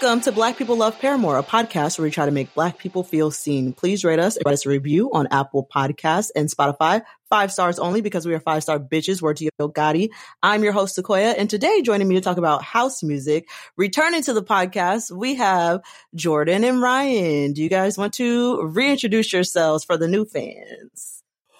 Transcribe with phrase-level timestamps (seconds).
[0.00, 3.02] Welcome to Black People Love Paramore, a podcast where we try to make Black people
[3.02, 3.72] feel seen.
[3.72, 7.02] Please rate us, write us a review on Apple Podcasts and Spotify.
[7.28, 9.20] Five stars only because we are five star bitches.
[9.20, 10.10] Word to Yo Gotti.
[10.40, 14.32] I'm your host, Sequoia, and today joining me to talk about house music, returning to
[14.32, 15.80] the podcast, we have
[16.14, 17.52] Jordan and Ryan.
[17.52, 21.17] Do you guys want to reintroduce yourselves for the new fans?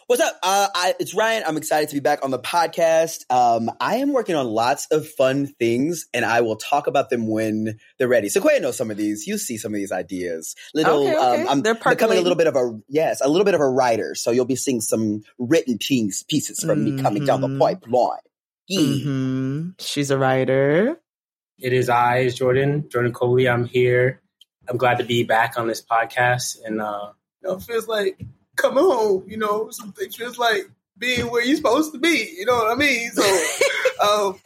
[0.08, 0.38] What's up?
[0.42, 1.42] Uh, I, it's Ryan.
[1.46, 3.30] I'm excited to be back on the podcast.
[3.30, 7.26] Um, I am working on lots of fun things, and I will talk about them
[7.26, 8.30] when they're ready.
[8.30, 9.26] So Sequoia knows some of these.
[9.26, 10.54] You see some of these ideas.
[10.72, 11.42] Little, Okay, okay.
[11.42, 13.68] Um, I'm They're becoming a little bit of a yes, a little bit of a
[13.68, 14.14] writer.
[14.14, 17.58] So you'll be seeing some written piece, pieces from me coming down the Mhm.
[17.58, 18.18] pipeline.
[18.66, 18.80] Yeah.
[18.80, 20.98] hmm She's a writer.
[21.58, 23.46] It is I, is Jordan, Jordan Coley.
[23.46, 24.22] I'm here.
[24.70, 27.12] I'm glad to be back on this podcast, and uh,
[27.42, 28.18] you know, it feels like
[28.58, 29.24] coming home.
[29.26, 32.34] You know, something feels like being where you're supposed to be.
[32.36, 33.10] You know what I mean?
[33.12, 33.22] So,
[34.02, 34.40] um,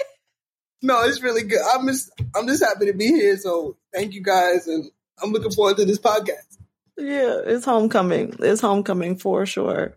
[0.82, 1.60] no, it's really good.
[1.74, 3.36] I'm just, I'm just happy to be here.
[3.36, 4.90] So, thank you guys, and
[5.22, 6.58] I'm looking forward to this podcast.
[6.96, 8.36] Yeah, it's homecoming.
[8.38, 9.96] It's homecoming for sure.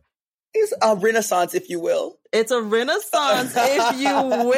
[0.53, 2.17] It's a renaissance, if you will.
[2.35, 4.49] It's a renaissance, if you will.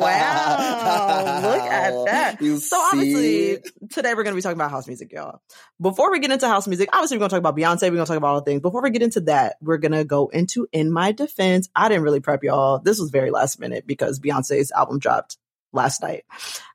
[0.00, 1.40] Wow.
[1.40, 2.42] Look at that.
[2.42, 3.58] You So obviously
[3.90, 5.40] today we're going to be talking about house music, y'all.
[5.80, 7.82] Before we get into house music, obviously we're going to talk about Beyonce.
[7.82, 8.60] We're going to talk about all the things.
[8.60, 11.68] Before we get into that, we're going to go into In My Defense.
[11.76, 12.80] I didn't really prep y'all.
[12.80, 15.38] This was very last minute because Beyonce's album dropped
[15.72, 16.24] last night.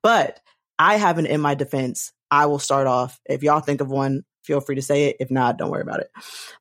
[0.02, 0.40] But
[0.80, 2.14] I have an In My Defense.
[2.32, 3.20] I will start off.
[3.26, 5.18] If y'all think of one, feel free to say it.
[5.20, 6.10] If not, don't worry about it.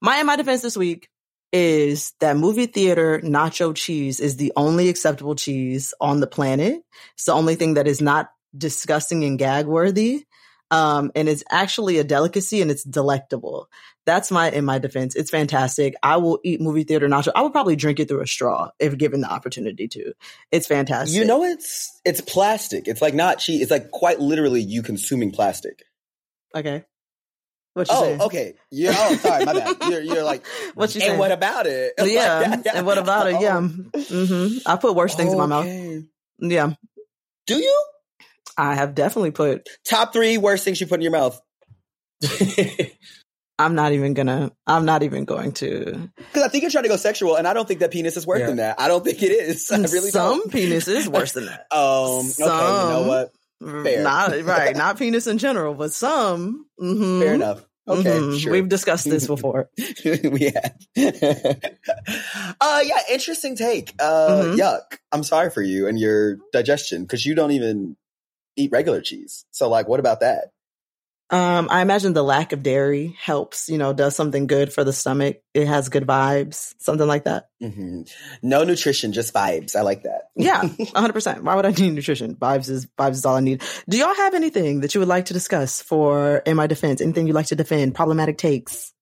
[0.01, 1.09] My In My Defense this week
[1.55, 6.83] is that movie theater nacho cheese is the only acceptable cheese on the planet.
[7.15, 10.25] It's the only thing that is not disgusting and gag worthy.
[10.73, 13.69] Um, and it's actually a delicacy and it's delectable.
[14.05, 15.15] That's my in my defense.
[15.15, 15.95] It's fantastic.
[16.03, 17.31] I will eat movie theater nacho.
[17.37, 20.13] I would probably drink it through a straw if given the opportunity to.
[20.51, 21.17] It's fantastic.
[21.17, 22.89] You know, it's it's plastic.
[22.89, 23.63] It's like not cheese.
[23.63, 25.85] It's like quite literally you consuming plastic.
[26.53, 26.85] Okay.
[27.75, 28.19] What you Oh, say?
[28.25, 28.55] okay.
[28.71, 28.95] Yeah.
[28.97, 29.45] Oh, sorry.
[29.45, 29.77] My bad.
[29.89, 31.19] You're, you're like, What you and say?
[31.19, 31.93] what about it?
[32.03, 32.47] yeah.
[32.65, 33.41] Like, And what about it?
[33.41, 33.61] Yeah.
[33.61, 35.67] Oh, hmm I put worse things in my mouth.
[36.39, 36.73] Yeah.
[37.47, 37.85] Do you?
[38.57, 41.41] I have definitely put Top three worst things you put in your mouth.
[43.59, 44.51] I'm not even gonna.
[44.67, 46.11] I'm not even going to.
[46.17, 48.27] Because I think you're trying to go sexual, and I don't think that penis is
[48.27, 48.47] worse Yeah.
[48.47, 48.81] than that.
[48.81, 49.71] I don't think it is.
[49.71, 50.53] I really Some don't.
[50.53, 51.67] penis is worse than that.
[51.71, 52.27] Um.
[52.41, 52.83] Okay.
[52.83, 53.33] You know what?
[53.65, 54.03] Fair.
[54.03, 54.77] Not right.
[54.85, 56.67] Not penis in general, but some.
[56.81, 57.21] Mhm.
[57.21, 57.65] Fair enough.
[57.87, 58.11] Okay.
[58.11, 58.41] Mhm.
[58.41, 58.53] Sure.
[58.53, 59.69] We've discussed this before.
[60.05, 60.75] we have.
[62.61, 62.99] uh, yeah.
[63.11, 63.95] Interesting take.
[63.99, 64.57] Uh, Mhm.
[64.59, 64.99] yuck.
[65.13, 67.97] I'm sorry for you and your digestion because you don't even
[68.57, 69.45] eat regular cheese.
[69.51, 70.53] So, like, what about that?
[71.35, 73.69] Um, I imagine the lack of dairy helps.
[73.69, 75.43] You know, does something good for the stomach.
[75.53, 76.75] It has good vibes.
[76.79, 77.49] Something like that.
[77.61, 78.03] hmm
[78.43, 79.75] No nutrition, just vibes.
[79.75, 80.29] I like that.
[80.37, 81.13] Yeah, 100.
[81.13, 82.37] percent Why would I need nutrition?
[82.37, 83.63] Vibes is vibes is all I need.
[83.89, 87.01] Do y'all have anything that you would like to discuss for in my defense?
[87.01, 87.95] Anything you'd like to defend?
[87.95, 88.93] Problematic takes.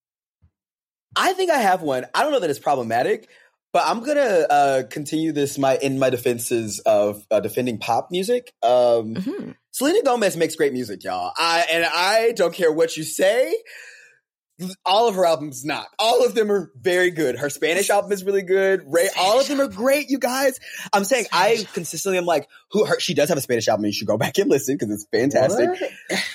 [1.14, 2.06] I think I have one.
[2.14, 3.28] I don't know that it's problematic,
[3.72, 8.52] but I'm gonna uh, continue this my in my defenses of uh, defending pop music.
[8.62, 9.56] Um, Mhm.
[9.70, 11.32] Selena Gomez makes great music, y'all.
[11.36, 13.56] I and I don't care what you say.
[14.84, 17.36] All of her albums, not all of them are very good.
[17.36, 18.82] Her Spanish album is really good.
[18.86, 20.60] Ray, all of them are great, you guys.
[20.92, 22.84] I'm saying I consistently am like, who?
[22.84, 23.86] Her, she does have a Spanish album.
[23.86, 25.70] You should go back and listen because it's fantastic.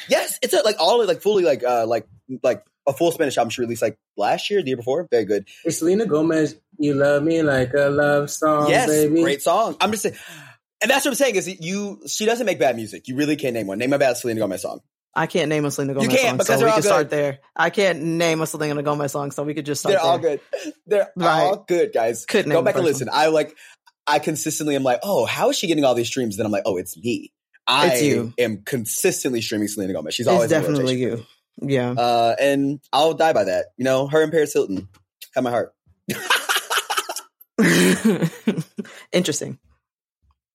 [0.10, 2.08] Yes, it's a, like all like fully like uh like
[2.42, 5.08] like a full Spanish album she released like last year, the year before.
[5.12, 5.48] Very good.
[5.66, 8.70] Is Selena Gomez, "You Love Me Like a Love Song"?
[8.70, 9.22] yes, baby.
[9.22, 9.76] great song.
[9.82, 10.16] I'm just saying,
[10.82, 12.00] and that's what I'm saying is that you.
[12.08, 13.08] She doesn't make bad music.
[13.08, 13.78] You really can't name one.
[13.78, 14.80] Name a bad Selena Gomez song.
[15.16, 16.84] I can't name a Selena Gomez you can't, song, because so they're we all can
[16.84, 17.40] start there.
[17.56, 20.40] I can't name a Selena Gomez song, so we could just start They're all good.
[20.86, 21.42] They're Right.
[21.42, 22.26] all good, guys.
[22.28, 23.10] Couldn't Go back and first listen.
[23.12, 23.56] I like.
[24.10, 26.38] I consistently am like, oh, how is she getting all these streams?
[26.38, 27.34] Then I'm like, oh, it's me.
[27.68, 28.34] I It's you.
[28.38, 30.14] am consistently streaming Selena Gomez.
[30.14, 31.26] She's It's always in definitely you.
[31.62, 31.92] Yeah.
[31.92, 33.68] Uh, and I'll die by that.
[33.78, 34.88] You know, her and Paris Hilton
[35.34, 35.74] have my heart.
[39.12, 39.58] Interesting.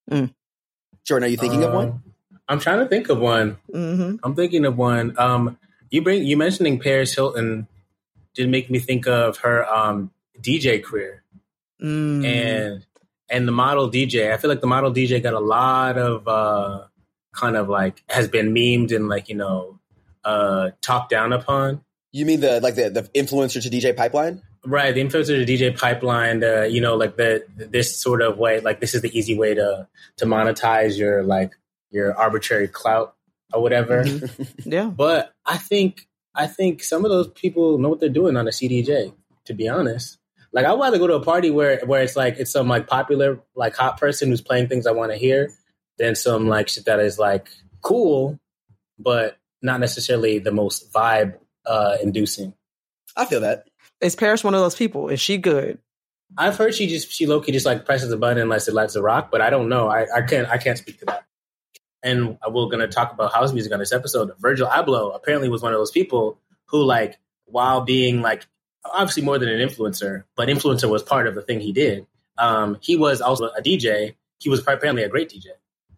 [0.09, 1.87] Jordan, are you thinking of one?
[1.89, 2.03] Um,
[2.47, 3.57] I'm trying to think of one.
[3.71, 5.17] hmm I'm thinking of one.
[5.17, 5.57] Um,
[5.89, 7.67] you bring you mentioning Paris Hilton
[8.33, 10.11] did make me think of her um,
[10.41, 11.19] DJ career
[11.81, 12.23] Mm.
[12.25, 12.85] and
[13.29, 14.31] and the model DJ.
[14.31, 16.85] I feel like the model DJ got a lot of uh,
[17.33, 19.79] kind of like has been memed and like you know
[20.25, 21.83] uh, talked down upon.
[22.11, 24.41] You mean the like the, the influencer to DJ pipeline?
[24.65, 28.59] Right, the influencer to DJ pipeline, uh, you know, like the this sort of way,
[28.59, 29.87] like this is the easy way to
[30.17, 31.51] to monetize your like
[31.91, 33.15] your arbitrary clout
[33.53, 34.03] or whatever.
[34.03, 34.47] Mhm.
[34.65, 34.85] Yeah.
[34.85, 38.51] But I think I think some of those people know what they're doing on a
[38.51, 39.13] CDJ.
[39.45, 40.17] To be honest,
[40.53, 43.39] like I'd rather go to a party where where it's like it's some like popular
[43.55, 45.51] like hot person who's playing things I want to hear
[45.97, 47.49] than some like shit that is like
[47.81, 48.39] cool,
[48.97, 52.53] but not necessarily the most vibe uh, inducing.
[53.15, 53.65] I feel that.
[54.01, 55.09] Is Paris one of those people?
[55.09, 55.79] Is she good?
[56.37, 58.95] I've heard she just she low key just like presses the button unless it lets
[58.95, 59.87] it rock, but I don't know.
[59.87, 61.23] I, I can't I can't speak to that.
[62.01, 64.31] And we're gonna talk about house music on this episode.
[64.39, 68.45] Virgil Abloh apparently was one of those people who like while being like
[68.83, 72.05] obviously more than an influencer, but influencer was part of the thing he did.
[72.37, 74.15] Um, he was also a DJ.
[74.39, 75.45] He was apparently a great DJ.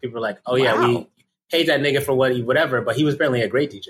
[0.02, 0.86] People were like, "Oh yeah, Wow.
[0.86, 1.08] we
[1.50, 3.88] hate that nigga for what he whatever," but he was apparently a great DJ.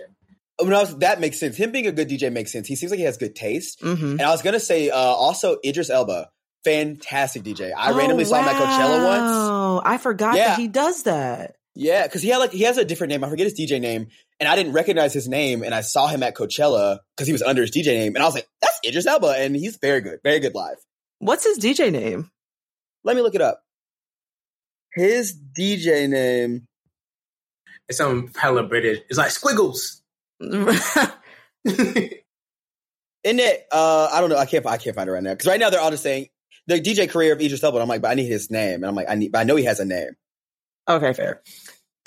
[0.58, 1.56] When I was, that makes sense.
[1.56, 2.66] Him being a good DJ makes sense.
[2.66, 3.80] He seems like he has good taste.
[3.82, 4.12] Mm-hmm.
[4.12, 6.30] And I was gonna say uh, also Idris Elba,
[6.64, 7.72] fantastic DJ.
[7.76, 9.32] I randomly saw him at Coachella once.
[9.34, 10.48] Oh, I forgot Yeah.
[10.48, 11.56] that he does that.
[11.74, 13.22] Yeah, because he had like he has a different name.
[13.22, 14.06] I forget his DJ name,
[14.40, 15.62] and I didn't recognize his name.
[15.62, 18.26] And I saw him at Coachella because he was under his DJ name, and I
[18.26, 20.78] was like, "That's Idris Elba," and he's very good, very good live.
[21.18, 22.30] What's his DJ name?
[23.04, 23.62] Let me look it up.
[24.94, 26.66] His DJ name.
[27.88, 29.00] It's some hella British.
[29.08, 30.02] It's like squiggles.
[30.40, 30.68] Isn't
[33.24, 33.66] it?
[33.72, 34.36] Uh, I don't know.
[34.36, 34.66] I can't.
[34.66, 36.28] I can't find it right now because right now they're all just saying
[36.66, 37.78] the DJ career of Idris Elba.
[37.78, 39.32] I'm like, but I need his name, and I'm like, I need.
[39.32, 40.10] But I know he has a name.
[40.88, 41.42] Okay, fair.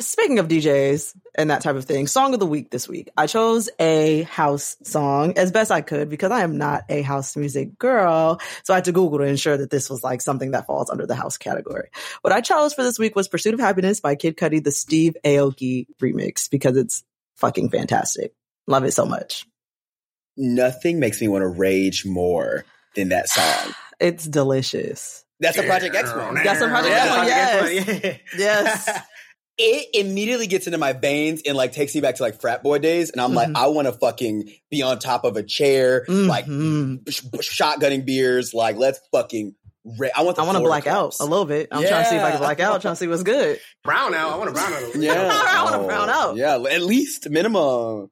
[0.02, 3.10] Speaking of DJs and that type of thing, song of the week this week.
[3.18, 7.36] I chose a house song as best I could because I am not a house
[7.36, 8.40] music girl.
[8.64, 11.06] So I had to Google to ensure that this was like something that falls under
[11.06, 11.90] the house category.
[12.22, 15.18] What I chose for this week was Pursuit of Happiness by Kid Cudi, the Steve
[15.26, 17.04] Aoki remix because it's
[17.36, 18.34] fucking fantastic.
[18.68, 19.46] Love it so much.
[20.38, 22.64] Nothing makes me want to rage more
[22.96, 23.74] than that song.
[24.00, 25.26] It's delicious.
[25.42, 26.36] That's a Project X one.
[26.36, 28.20] That's a Project X one, yes.
[28.38, 29.00] Yes.
[29.62, 32.80] it immediately gets into my veins and like takes me back to like frat boy
[32.80, 33.10] days.
[33.12, 33.58] And I'm like, Mhm.
[33.58, 37.02] I want to fucking be on top of a chair, like Mhm.
[37.12, 37.22] sh-
[37.62, 38.54] shotgunning beers.
[38.54, 39.56] Like, let's fucking.
[39.98, 40.36] Ra- I want.
[40.38, 41.20] The I want to floor black out collapse.
[41.20, 41.68] a little bit.
[41.72, 42.82] I'm trying to see if I can black out.
[42.82, 43.60] trying to see what's good.
[43.84, 44.34] brown out.
[44.34, 44.96] I want a brown out.
[44.96, 46.36] Yeah, I wanna brown out.
[46.36, 48.10] Yeah, at least minimum.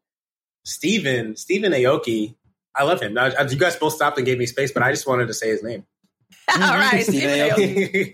[0.66, 2.36] Steven, Steven Aoki.
[2.76, 3.14] I love him.
[3.14, 5.50] Now, you guys both stopped and gave me space, but I just wanted to say
[5.50, 5.86] his name.
[6.52, 7.92] All right, Stephen Stephen Aoki.
[7.94, 8.14] Aoki.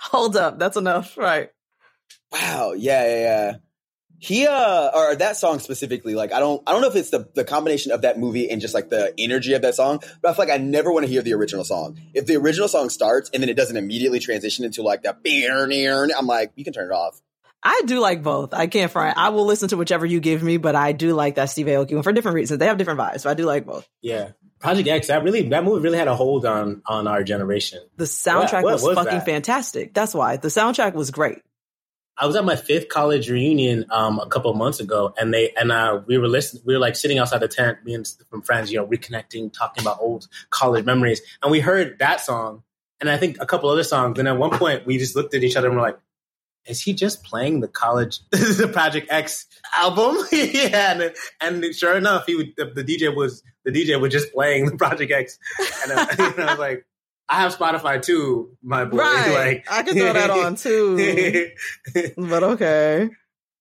[0.00, 1.16] Hold up, that's enough.
[1.16, 1.50] Right.
[2.32, 2.74] Wow.
[2.76, 3.56] Yeah, yeah, yeah.
[4.22, 7.26] He uh or that song specifically, like I don't I don't know if it's the
[7.34, 10.34] the combination of that movie and just like the energy of that song, but I
[10.34, 11.98] feel like I never want to hear the original song.
[12.12, 15.66] If the original song starts and then it doesn't immediately transition into like the beer
[15.66, 17.18] near, I'm like, you can turn it off.
[17.62, 18.54] I do like both.
[18.54, 19.16] I can't front.
[19.18, 21.94] I will listen to whichever you give me, but I do like that Steve Aoki
[21.94, 22.58] one for different reasons.
[22.58, 23.88] They have different vibes, so I do like both.
[24.00, 25.06] yeah, Project X.
[25.08, 27.80] That really, that movie really had a hold on on our generation.
[27.96, 29.26] The soundtrack what was, was fucking that?
[29.26, 29.94] fantastic.
[29.94, 31.38] That's why the soundtrack was great.
[32.20, 35.72] I was at my fifth college reunion um, a couple months ago, and they and
[35.72, 36.62] uh, we were listening.
[36.66, 39.82] We were like sitting outside the tent, me and some friends, you know, reconnecting, talking
[39.82, 42.62] about old college memories, and we heard that song,
[43.00, 44.18] and I think a couple other songs.
[44.18, 45.98] And at one point, we just looked at each other and we're like,
[46.66, 51.14] "Is he just playing the college, the Project X album?" yeah, and,
[51.64, 54.76] and sure enough, he would, the, the DJ was the DJ was just playing the
[54.76, 55.38] Project X,
[55.84, 56.84] and, uh, and I was like.
[57.30, 58.96] I have Spotify too, my boy.
[58.98, 59.32] Right.
[59.32, 61.50] Like, I can throw that on too.
[62.16, 63.08] but okay.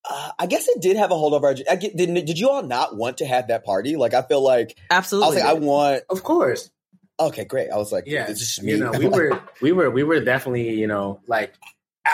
[0.10, 1.54] Uh, I guess it did have a hold over.
[1.70, 3.96] I get, did, did you all not want to have that party?
[3.96, 5.42] Like I feel like absolutely.
[5.42, 6.04] I was like, I want.
[6.10, 6.72] of course.
[7.20, 7.70] Okay, great.
[7.70, 8.72] I was like, Yeah, it's just me.
[8.72, 11.54] you know, we were, we were, we were definitely, you know, like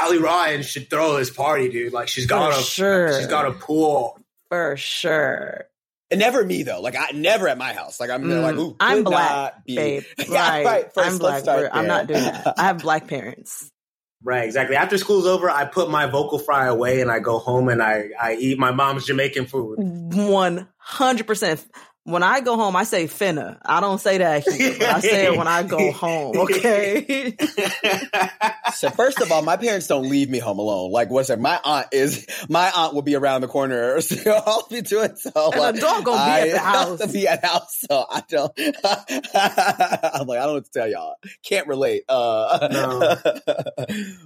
[0.01, 1.93] Ali Ryan should throw this party, dude.
[1.93, 3.17] Like she's got For a, sure.
[3.17, 4.19] she's got a pool.
[4.49, 5.65] For sure.
[6.11, 6.81] And never me though.
[6.81, 7.99] Like I never at my house.
[7.99, 9.75] Like I'm Mm, like, ooh, I'm black, be.
[9.75, 10.03] Babe.
[10.29, 10.65] Yeah, right.
[10.65, 10.93] right.
[10.93, 11.41] First, I'm black.
[11.41, 12.53] start I'm not doing that.
[12.57, 13.71] I have black parents.
[14.23, 14.75] Right, exactly.
[14.75, 18.09] After school's over, I put my vocal fry away and I go home and I,
[18.19, 19.77] I eat my mom's Jamaican food.
[19.77, 21.63] One hundred percent.
[22.05, 23.57] When I go home, I say finna.
[23.65, 26.37] I don't say that here, I say it when I go home.
[26.37, 27.35] Okay.
[28.75, 30.91] So first of all, my parents don't leave me home alone.
[30.91, 31.39] Like what's that?
[31.39, 34.01] My aunt is my aunt will be around the corner.
[34.01, 35.31] So I'll be doing so.
[35.51, 36.99] And like, the dog gonna be at the house.
[36.99, 37.83] have to be at the house.
[37.89, 38.51] So I don't.
[38.59, 41.15] I'm like I don't know what to tell y'all.
[41.43, 42.03] Can't relate.
[42.09, 43.15] Uh,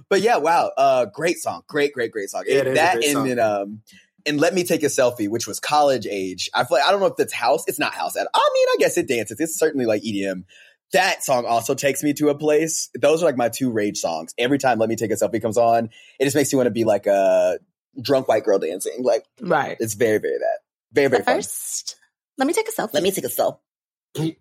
[0.08, 0.72] but yeah, wow.
[0.76, 1.62] Uh, great song.
[1.68, 2.42] Great, great, great song.
[2.46, 3.28] Yeah, it is a that great and song.
[3.28, 3.82] then um.
[4.26, 6.50] And let me take a selfie, which was college age.
[6.54, 7.64] I feel like, I don't know if that's house.
[7.66, 8.16] It's not house.
[8.16, 9.40] At I mean, I guess it dances.
[9.40, 10.44] It's certainly like EDM.
[10.92, 12.90] That song also takes me to a place.
[13.00, 14.34] Those are like my two rage songs.
[14.36, 16.72] Every time "Let Me Take a Selfie" comes on, it just makes me want to
[16.72, 17.58] be like a
[18.00, 19.02] drunk white girl dancing.
[19.02, 19.76] Like right.
[19.78, 20.58] it's very, very that.
[20.92, 21.36] Very, very fun.
[21.36, 21.96] First,
[22.38, 22.94] let me take a selfie.
[22.94, 24.36] Let me take a selfie.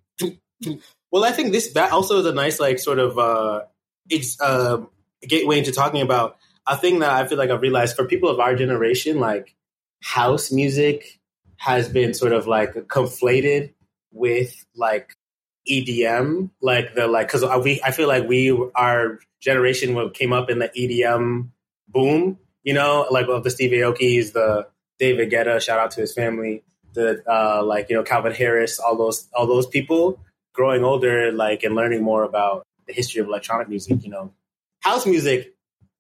[1.12, 3.62] Well, I think this that also is a nice like sort of uh,
[4.12, 4.84] ex, uh,
[5.22, 8.40] gateway into talking about a thing that I feel like I've realized for people of
[8.40, 9.56] our generation, like
[10.02, 11.20] house music
[11.58, 13.74] has been sort of like conflated
[14.12, 15.14] with like
[15.70, 20.60] EDM, like the like because we I feel like we our generation came up in
[20.60, 21.50] the EDM
[21.88, 24.68] boom You know, like of the Steve Aoki's, the
[25.00, 26.64] David Guetta, shout out to his family,
[26.94, 30.20] the uh, like you know Calvin Harris, all those all those people.
[30.54, 34.34] Growing older, like and learning more about the history of electronic music, you know,
[34.82, 35.54] house music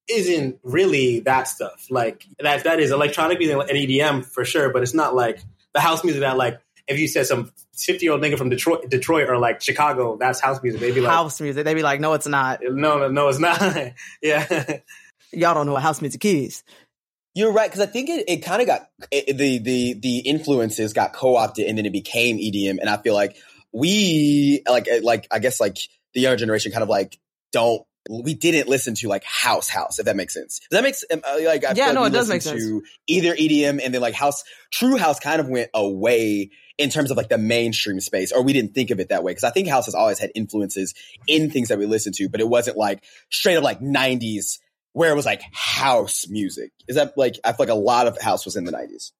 [0.09, 1.87] isn't really that stuff.
[1.89, 5.39] Like that that is electronic music and EDM for sure, but it's not like
[5.73, 8.89] the house music that like if you said some 50 year old nigga from Detroit,
[8.89, 10.81] Detroit or like Chicago, that's house music.
[10.81, 11.63] They'd be like house music.
[11.63, 12.61] They'd be like, no, it's not.
[12.63, 13.61] No, no, no, it's not.
[14.21, 14.79] yeah.
[15.31, 16.63] Y'all don't know what house music is.
[17.35, 20.93] You're right because I think it, it kind of got it, the the the influences
[20.93, 23.37] got co opted and then it became EDM, and I feel like
[23.71, 25.77] we like like I guess like
[26.15, 27.17] the younger generation kind of like
[27.51, 30.59] don't we didn't listen to like house house if that makes sense.
[30.59, 32.63] Does that makes uh, like I yeah no like it does make sense.
[33.07, 37.17] Either EDM and then like house true house kind of went away in terms of
[37.17, 39.67] like the mainstream space, or we didn't think of it that way because I think
[39.67, 40.93] house has always had influences
[41.27, 44.59] in things that we listen to, but it wasn't like straight up like '90s
[44.93, 46.71] where it was like house music.
[46.87, 49.11] Is that like I feel like a lot of house was in the '90s.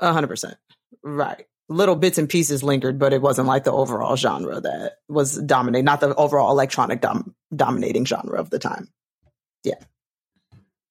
[0.00, 0.56] hundred percent,
[1.02, 5.36] right little bits and pieces lingered, but it wasn't like the overall genre that was
[5.36, 8.88] dominating, not the overall electronic dom- dominating genre of the time.
[9.64, 9.76] Yeah.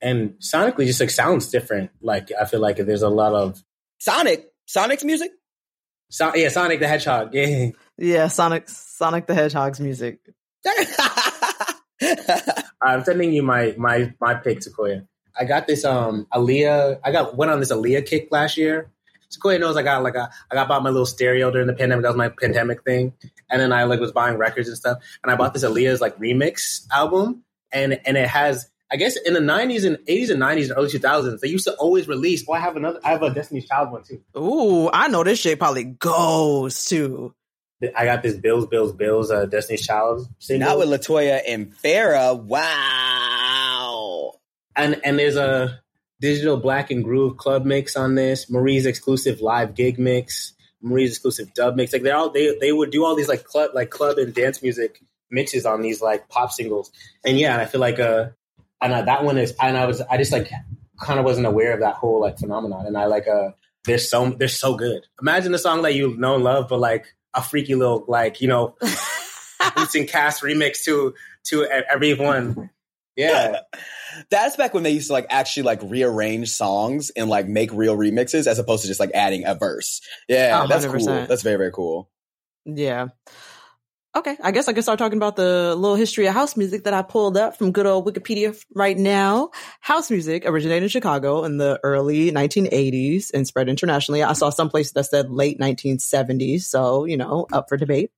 [0.01, 1.91] And sonically, just like sounds different.
[2.01, 3.61] Like I feel like there's a lot of
[3.99, 5.31] Sonic, Sonic's music.
[6.09, 7.35] So, yeah, Sonic the Hedgehog.
[7.35, 10.19] Yeah, yeah, Sonic, Sonic the Hedgehog's music.
[12.81, 15.03] I'm sending you my my my pick, Sequoia.
[15.37, 17.01] I got this um Aaliyah.
[17.03, 18.89] I got went on this Aaliyah kick last year
[19.29, 22.03] Sequoia knows I got like a I got bought my little stereo during the pandemic.
[22.03, 23.13] That was my pandemic thing,
[23.49, 24.97] and then I like was buying records and stuff.
[25.23, 29.33] And I bought this Aaliyah's like remix album, and and it has I guess in
[29.35, 32.43] the nineties and eighties and nineties and early two thousands they used to always release.
[32.47, 32.99] Oh, I have another.
[33.03, 34.21] I have a Destiny's Child one too.
[34.35, 37.35] Ooh, I know this shit probably goes to.
[37.95, 40.67] I got this Bills, Bills, Bills, uh, Destiny's Child single.
[40.67, 42.37] Not with LeToya and Farrah.
[42.41, 44.33] Wow.
[44.75, 45.79] And and there's a
[46.21, 51.53] digital black and groove club mix on this, Marie's exclusive live gig mix, Marie's exclusive
[51.53, 51.93] dub mix.
[51.93, 54.61] Like they all they they would do all these like club like club and dance
[54.61, 56.91] music mixes on these like pop singles.
[57.25, 58.29] And yeah, and I feel like uh
[58.81, 60.49] and uh, that one is and I was I just like
[61.01, 62.85] kind of wasn't aware of that whole like phenomenon.
[62.85, 63.51] And I like uh
[63.85, 65.05] they're so they're so good.
[65.21, 68.47] Imagine the song that you know and love, but like a freaky little like you
[68.47, 68.75] know
[69.75, 71.13] boots and cast remix to
[71.45, 72.69] to everyone.
[73.19, 73.59] Yeah.
[74.31, 77.95] That's back when they used to like actually like rearrange songs and like make real
[77.95, 80.01] remixes as opposed to just like adding a verse.
[80.27, 80.67] Yeah, 100%.
[80.69, 81.25] that's cool.
[81.27, 82.09] That's very, very cool.
[82.65, 83.09] Yeah.
[84.15, 86.95] Okay, I guess I can start talking about the little history of house music that
[86.95, 89.51] I pulled up from good old Wikipedia right now.
[89.81, 94.23] House music originated in Chicago in the early 1980s and spread internationally.
[94.23, 98.09] I saw some places that said late 1970s, so, you know, up for debate.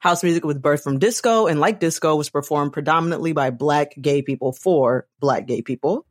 [0.00, 4.22] House music was birthed from disco and like disco was performed predominantly by black gay
[4.22, 6.06] people for black gay people.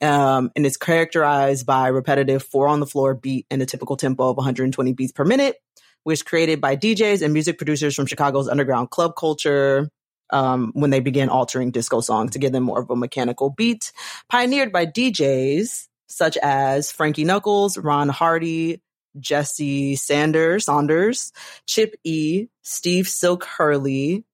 [0.00, 4.30] Um, and it's characterized by repetitive four on the floor beat and a typical tempo
[4.30, 5.56] of 120 beats per minute,
[6.04, 9.90] which created by DJs and music producers from Chicago's underground club culture.
[10.30, 13.92] Um, when they began altering disco songs to give them more of a mechanical beat,
[14.28, 18.80] pioneered by DJs such as Frankie Knuckles, Ron Hardy,
[19.18, 21.32] Jesse Sanders, Saunders,
[21.66, 24.24] Chip E, Steve Silk Hurley,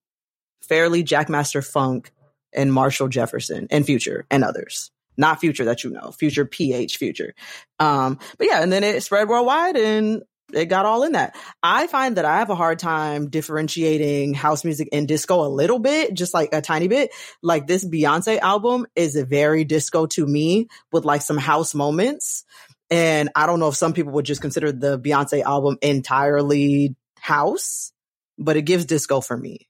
[0.69, 2.13] Farley Jackmaster Funk,
[2.53, 4.91] and Marshall Jefferson, and Phuture, and others.
[5.17, 7.35] Not Future that you know, Future PH Future.
[7.79, 10.23] Um, but yeah, and then it spread worldwide and
[10.53, 11.37] it got all in that.
[11.63, 15.79] I find that I have a hard time differentiating house music and disco a little
[15.79, 17.11] bit, just like a tiny bit.
[17.43, 22.45] Like this Beyonce album is very disco to me with like some house moments.
[22.93, 27.91] And I don't know if some people would just consider the Beyonce album entirely house,
[28.37, 29.67] but it gives disco for me.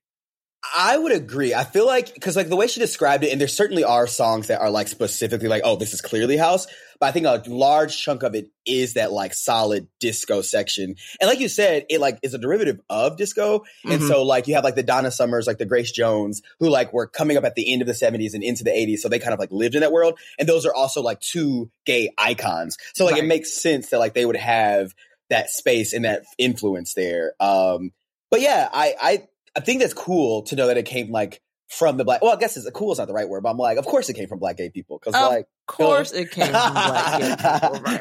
[0.74, 1.54] I would agree.
[1.54, 4.48] I feel like because like the way she described it, and there certainly are songs
[4.48, 6.66] that are like specifically like, oh, this is clearly house.
[6.98, 10.94] But I think a large chunk of it is that like solid disco section.
[11.20, 13.58] And like you said, it like is a derivative of disco.
[13.58, 13.90] Mm-hmm.
[13.90, 16.92] And so like you have like the Donna Summers, like the Grace Jones, who like
[16.92, 18.98] were coming up at the end of the 70s and into the 80s.
[18.98, 20.18] So they kind of like lived in that world.
[20.38, 22.78] And those are also like two gay icons.
[22.94, 23.24] So like right.
[23.24, 24.94] it makes sense that like they would have
[25.28, 27.32] that space and that influence there.
[27.40, 27.90] Um,
[28.30, 29.22] but yeah, I, I
[29.54, 31.40] I think that's cool to know that it came like
[31.72, 32.22] from the black.
[32.22, 34.08] Well, I guess it's cool is not the right word, but I'm like, of course
[34.08, 37.28] it came from black gay people because like, of course it came from black gay
[37.28, 38.00] people, right?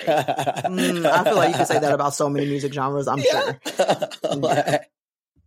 [0.65, 3.07] Mm, I feel like you could say that about so many music genres.
[3.07, 3.41] I'm yeah.
[3.41, 3.59] sure.
[4.43, 4.77] yeah.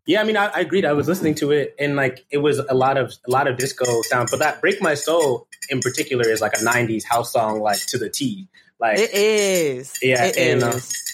[0.07, 0.85] yeah, I mean, I, I, agreed.
[0.85, 3.59] I was listening to it, and like, it was a lot of a lot of
[3.59, 4.29] disco sound.
[4.31, 7.99] But that "Break My Soul" in particular is like a '90s house song, like to
[7.99, 8.49] the T.
[8.81, 9.99] Like it is.
[10.03, 10.93] Yeah, it and uh, is.
[10.93, 11.05] Uh,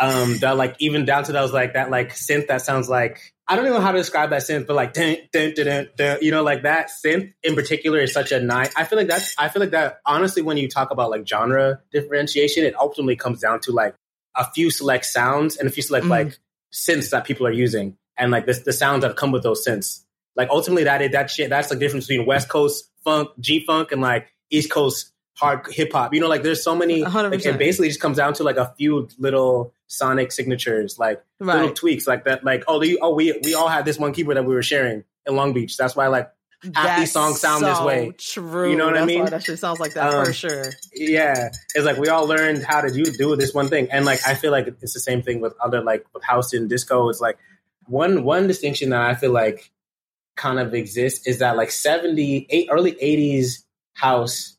[0.00, 3.56] um, that like even down to those like that like synth that sounds like I
[3.56, 6.30] don't even know how to describe that synth, but like dun, dun, dun, dun, you
[6.30, 8.72] know, like that synth in particular is such a nice.
[8.76, 9.34] I feel like that's.
[9.36, 13.40] I feel like that honestly, when you talk about like genre differentiation, it ultimately comes
[13.40, 13.96] down to like
[14.36, 16.10] a few select sounds and a few select mm.
[16.10, 16.38] like
[16.72, 20.04] synths that people are using, and like this, the sounds that come with those synths.
[20.36, 21.50] Like ultimately, that that shit.
[21.50, 25.92] That's the difference between West Coast funk, G funk, and like East Coast hard hip
[25.92, 26.14] hop.
[26.14, 27.02] You know, like there's so many.
[27.02, 31.56] Like, it basically just comes down to like a few little sonic signatures, like right.
[31.56, 32.44] little tweaks, like that.
[32.44, 35.04] Like oh, you, oh, we we all had this one keyboard that we were sharing
[35.26, 35.76] in Long Beach.
[35.76, 36.30] That's why like
[36.62, 38.12] half That's these songs sound so this way.
[38.18, 38.70] True.
[38.70, 39.24] You know what That's I mean?
[39.24, 40.66] that shit sounds like that um, for sure.
[40.92, 44.20] Yeah, it's like we all learned how to do do this one thing, and like
[44.26, 47.08] I feel like it's the same thing with other like with house and disco.
[47.08, 47.38] It's like
[47.86, 49.70] one one distinction that I feel like
[50.36, 54.56] kind of exists is that like 70 eight, early 80s house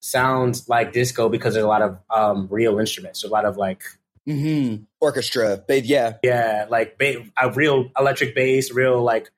[0.00, 3.22] sounds like disco because there's a lot of um, real instruments.
[3.22, 3.82] There's a lot of like
[4.28, 4.82] mm-hmm.
[5.00, 5.62] orchestra.
[5.66, 9.30] They, yeah, yeah, like ba- a real electric bass, real like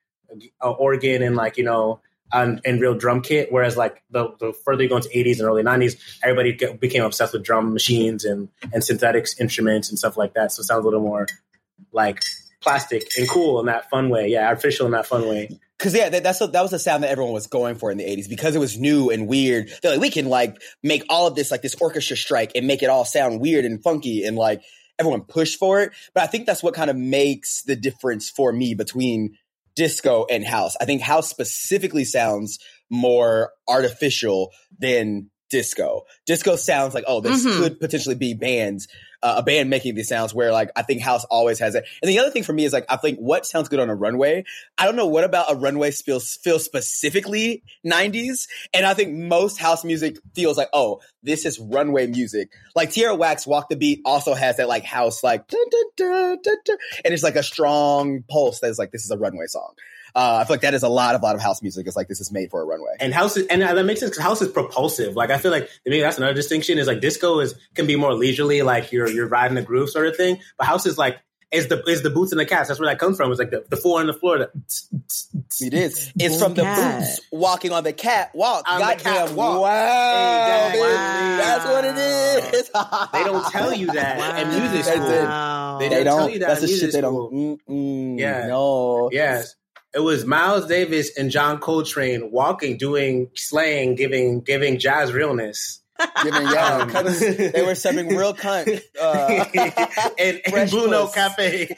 [0.63, 2.01] uh, organ, and like you know,
[2.33, 3.53] and, and, real drum kit.
[3.53, 7.05] Whereas like the, the further you go into 80s and early 90s, everybody get, became
[7.05, 10.53] obsessed with drum machines and and synthetic instruments and stuff like that.
[10.53, 11.27] So it sounds a little more
[11.93, 12.21] like
[12.61, 14.29] plastic and cool in that fun way.
[14.29, 15.59] Yeah, artificial in that fun way.
[15.83, 17.99] Cause yeah, that, that's a, that was the sound that everyone was going for in
[17.99, 19.73] the '80s because it was new and weird.
[19.83, 22.85] They're like, we can like make all of this like this orchestra strike and make
[22.85, 24.63] it all sound weird and funky and like
[24.99, 25.93] everyone pushed for it.
[26.15, 29.37] But I think that's what kind of makes the difference for me between
[29.75, 30.77] disco and house.
[30.81, 36.03] I think house specifically sounds more artificial than disco.
[36.27, 37.61] Disco sounds like, oh, this mm-hmm.
[37.61, 38.87] could potentially be bands
[39.23, 41.85] uh, a band making these sounds where like I think house always has it.
[42.03, 43.95] And the other thing for me is like I think what sounds good on a
[43.95, 44.45] runway.
[44.79, 49.59] I don't know what about a runway feels feels specifically 90s, and I think most
[49.59, 52.51] house music feels like oh this is runway music.
[52.75, 55.65] Like Tierra Whack's Walk the Beat also has that like house like dun,
[55.97, 59.73] dun, dun, and it's like a strong pulse that's like this is a runway song.
[60.15, 61.87] Uh, I feel like that is a lot, of a lot of house music.
[61.87, 62.97] It's like this is made for a runway.
[63.01, 65.17] And house, is, and that makes sense because house is propulsive.
[65.17, 66.79] Like I feel like maybe that's another distinction.
[66.79, 70.07] Is like disco is can be more leisurely, like you're you're riding the groove sort
[70.07, 70.39] of thing.
[70.59, 71.19] But house is like
[71.51, 72.69] is the is the boots and the cats.
[72.69, 73.31] That's where that comes from.
[73.31, 74.39] It's like the, the four on the floor.
[74.39, 74.51] That,
[75.61, 76.13] it is.
[76.17, 78.65] It's from the boots walking on the cat walk.
[78.69, 79.61] On Goddamn walk.
[79.61, 80.81] Wow, exactly.
[80.81, 81.37] wow.
[81.37, 82.71] That's what it is.
[83.13, 84.41] they don't tell you that wow.
[84.41, 85.09] in music school.
[85.09, 85.79] Wow.
[85.79, 86.49] They, they, don't tell you that.
[86.49, 87.59] That's the shit they don't.
[87.69, 88.47] Mm-mm, yeah.
[88.47, 89.11] No.
[89.13, 89.55] Yes
[89.95, 95.81] it was Miles Davis and John Coltrane walking, doing slang, giving giving jazz realness.
[96.23, 99.45] Giving yeah, um, they were serving real cunt uh,
[100.19, 101.67] in, in Blue Note Cafe.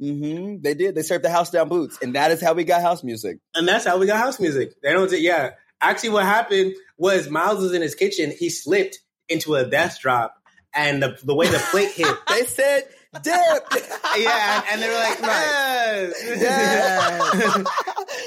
[0.00, 0.62] mm-hmm.
[0.62, 0.94] They did.
[0.94, 3.38] They served the house down boots, and that is how we got house music.
[3.54, 4.74] And that's how we got house music.
[4.82, 5.10] They don't.
[5.10, 8.32] Yeah, actually, what happened was Miles was in his kitchen.
[8.38, 10.34] He slipped into a death drop,
[10.74, 13.24] and the, the way the plate hit, they said dip.
[14.18, 16.12] yeah, and they were like, right.
[16.24, 17.66] yes.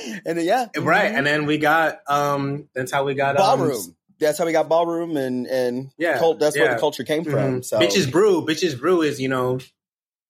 [0.26, 1.10] and then, yeah, right.
[1.10, 1.18] Mm-hmm.
[1.18, 3.76] And then we got um, that's how we got ballroom.
[3.76, 6.64] Um, that's how we got ballroom, and and yeah, cult, that's yeah.
[6.64, 7.32] where the culture came mm-hmm.
[7.32, 7.64] from.
[7.64, 9.60] So bitches brew, bitches brew is you know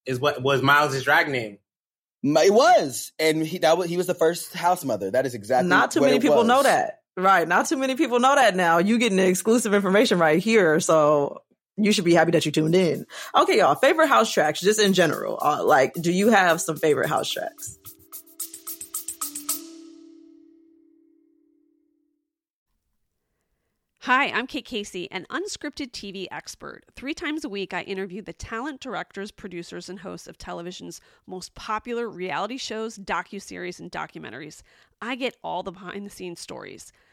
[0.06, 1.58] is what was Miles's drag name.
[2.24, 5.12] It was, and he that was he was the first house mother.
[5.12, 6.48] That is exactly not too many people was.
[6.48, 7.00] know that.
[7.18, 8.78] Right, not too many people know that now.
[8.78, 11.42] You getting the exclusive information right here, so
[11.78, 13.06] you should be happy that you tuned in.
[13.36, 15.40] Okay, y'all, favorite house tracks, just in general.
[15.42, 17.78] Uh, like, do you have some favorite house tracks?
[24.06, 26.82] Hi, I'm Kate Casey, an unscripted TV expert.
[26.96, 31.54] Three times a week, I interview the talent, directors, producers, and hosts of television's most
[31.54, 34.64] popular reality shows, docuseries, and documentaries.
[35.04, 36.92] I get all the behind the scenes stories.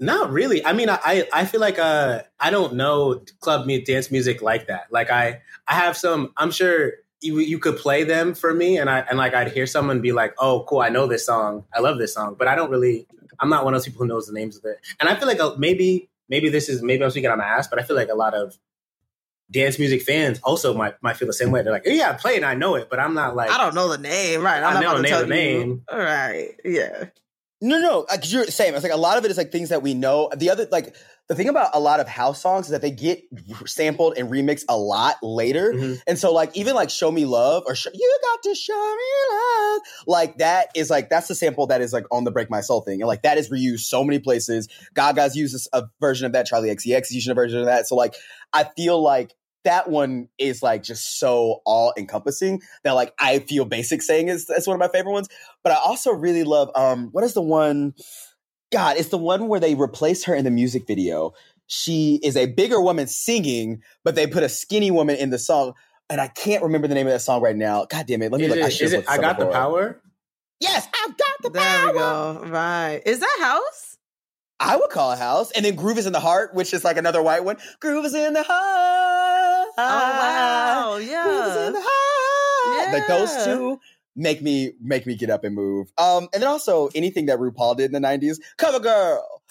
[0.00, 0.64] Not really.
[0.64, 4.66] I mean, I I feel like uh I don't know club me dance music like
[4.68, 4.86] that.
[4.90, 6.32] Like I I have some.
[6.38, 9.66] I'm sure you you could play them for me, and I and like I'd hear
[9.66, 11.64] someone be like, "Oh, cool, I know this song.
[11.74, 13.06] I love this song," but I don't really.
[13.38, 14.78] I'm not one of those people who knows the names of it.
[15.00, 17.68] And I feel like uh, maybe maybe this is maybe I'm speaking on my ass,
[17.68, 18.58] but I feel like a lot of
[19.50, 21.62] dance music fans also might might feel the same way.
[21.62, 23.74] They're like, "Yeah, I play it, I know it," but I'm not like I don't
[23.74, 24.62] know the name, right?
[24.62, 25.20] I'm I know the name.
[25.20, 25.82] The name.
[25.92, 27.06] All right, yeah.
[27.62, 28.74] No, no, because you're the same.
[28.74, 30.30] It's like a lot of it is like things that we know.
[30.34, 30.96] The other, like
[31.28, 33.22] the thing about a lot of house songs is that they get
[33.66, 35.94] sampled and remixed a lot later, Mm-hmm.
[36.06, 39.80] and so like even like "Show Me Love" or "You Got to Show Me Love,"
[40.06, 42.80] like that is like that's the sample that is like on the "Break My Soul"
[42.80, 44.66] thing, and like that is reused so many places.
[44.94, 46.48] Gaga's uses a version of that.
[46.48, 47.86] Charli XCX uses a version of that.
[47.86, 48.14] So like
[48.54, 53.64] I feel like that one is like just so all encompassing that like I feel
[53.64, 55.28] basic saying is that's one of my favorite ones.
[55.62, 57.94] But I also really love um what is the one
[58.72, 61.32] God, it's the one where they replaced her in the music video.
[61.66, 65.74] She is a bigger woman singing, but they put a skinny woman in the song.
[66.08, 67.84] And I can't remember the name of that song right now.
[67.84, 68.32] God damn it.
[68.32, 68.64] Let me Is look.
[68.64, 70.00] I it, should is it I got the power?
[70.60, 71.86] Yes, I've got the There power.
[71.86, 72.50] we go.
[72.50, 73.02] Right.
[73.06, 73.96] Is that house?
[74.58, 75.50] I would call a house.
[75.52, 77.56] And then Groove is in the Heart, which is like another white one.
[77.80, 79.09] Groove is in the heart.
[79.88, 80.98] Oh wow.
[81.22, 81.80] Groove is in Yeah.
[81.82, 82.92] heart.
[82.92, 83.80] Like those two
[84.16, 85.92] make me make me get up and move.
[85.98, 89.42] Um, and then also anything that RuPaul did in the '90s, cover girl,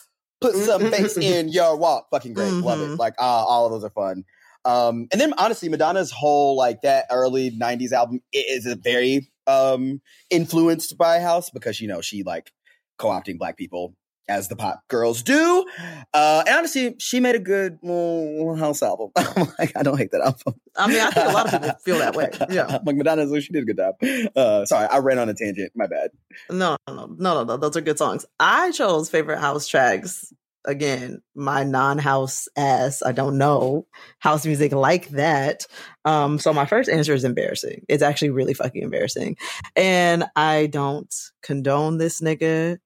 [0.41, 2.07] put some face in your walk.
[2.11, 2.91] Fucking great, love it.
[2.91, 2.99] Mhm.
[2.99, 4.23] Like uh, all of those are fun.
[4.65, 10.01] Um, and then honestly, Madonna's whole like that early '90s album is a very um
[10.29, 12.51] influenced by house because you know she like
[12.97, 13.95] co-opting black people
[14.29, 15.65] as the pop girls do.
[16.13, 19.09] Uh, and honestly, she made a good well, house album.
[19.59, 20.53] like, I don't hate that album.
[20.77, 22.29] I mean, I think a lot of people feel that way.
[22.49, 22.79] Yeah.
[22.85, 23.95] like Madonna's, she did a good job.
[24.35, 25.71] Uh, sorry, I ran on a tangent.
[25.75, 26.11] My bad.
[26.49, 27.57] No, no, no, no, no, no.
[27.57, 28.25] Those are good songs.
[28.39, 30.31] I chose favorite house tracks.
[30.65, 33.01] Again, my non-house ass.
[33.03, 33.87] I don't know
[34.19, 35.65] house music like that.
[36.05, 37.85] Um, so my first answer is embarrassing.
[37.87, 39.37] It's actually really fucking embarrassing,
[39.75, 42.77] and I don't condone this nigga.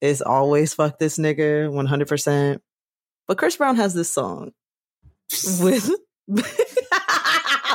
[0.00, 2.62] It's always fuck this nigga, one hundred percent.
[3.26, 4.52] But Chris Brown has this song
[5.60, 5.90] with.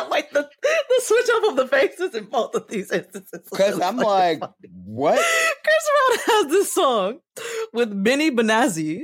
[0.10, 3.42] Wait, the, the switch up of the faces in both of these instances.
[3.50, 4.54] Because really I'm like, funny.
[4.86, 5.24] what?
[5.64, 5.90] Chris
[6.26, 7.20] Brown has this song
[7.74, 9.04] with Benny Benassi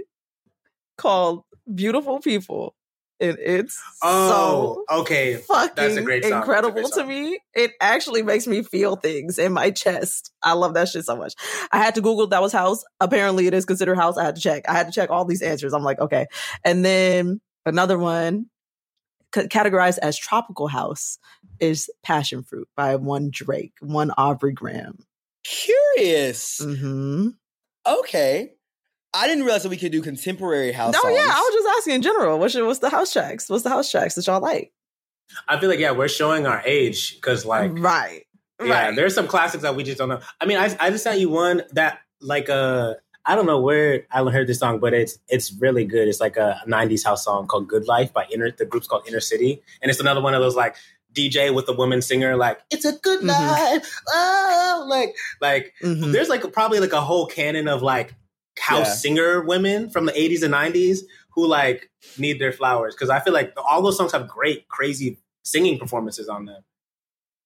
[0.98, 2.76] called "Beautiful People,"
[3.20, 5.36] and it's Oh, so okay.
[5.38, 6.32] fucking great song.
[6.32, 7.40] That's a incredible great to me.
[7.54, 10.32] It actually makes me feel things in my chest.
[10.44, 11.34] I love that shit so much.
[11.72, 12.84] I had to Google that was house.
[13.00, 14.18] Apparently, it is considered house.
[14.18, 14.68] I had to check.
[14.68, 15.74] I had to check all these answers.
[15.74, 16.28] I'm like, okay.
[16.64, 18.48] And then another one
[19.34, 21.18] c- categorized as tropical house
[21.60, 25.06] is Passion Fruit by one Drake, one Aubrey Graham.
[25.46, 26.60] Curious.
[26.62, 27.30] mm-hmm.
[27.88, 28.52] Okay.
[29.16, 31.16] I didn't realize that we could do contemporary house No, songs.
[31.16, 32.38] yeah, I was just asking in general.
[32.38, 33.50] What's your, what's the house tracks?
[33.50, 34.72] What's the house tracks that y'all like?
[35.48, 38.24] I feel like yeah, we're showing our age because like right,
[38.64, 38.96] yeah, right.
[38.96, 40.20] there's some classics that we just don't know.
[40.40, 42.94] I mean, I I just sent you one that like uh
[43.26, 46.08] I don't know where I heard this song, but it's it's really good.
[46.08, 48.52] It's like a '90s house song called "Good Life" by Inner.
[48.52, 50.76] The group's called Inner City, and it's another one of those like
[51.14, 53.28] DJ with a woman singer, like "It's a good Mhm.
[53.30, 56.12] life." Oh, like like Mhm.
[56.12, 58.14] there's like probably like a whole canon of like
[58.60, 58.94] house Yeah.
[58.94, 61.00] singer women from the 80s and 90s
[61.32, 65.18] who like need their flowers because I feel like all those songs have great, crazy
[65.44, 66.64] singing performances on them.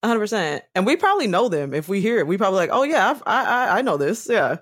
[0.04, 0.64] hundred percent.
[0.76, 2.28] And we probably know them if we hear it.
[2.28, 4.28] We probably like, oh yeah, I've, I I I know this.
[4.30, 4.58] Yeah.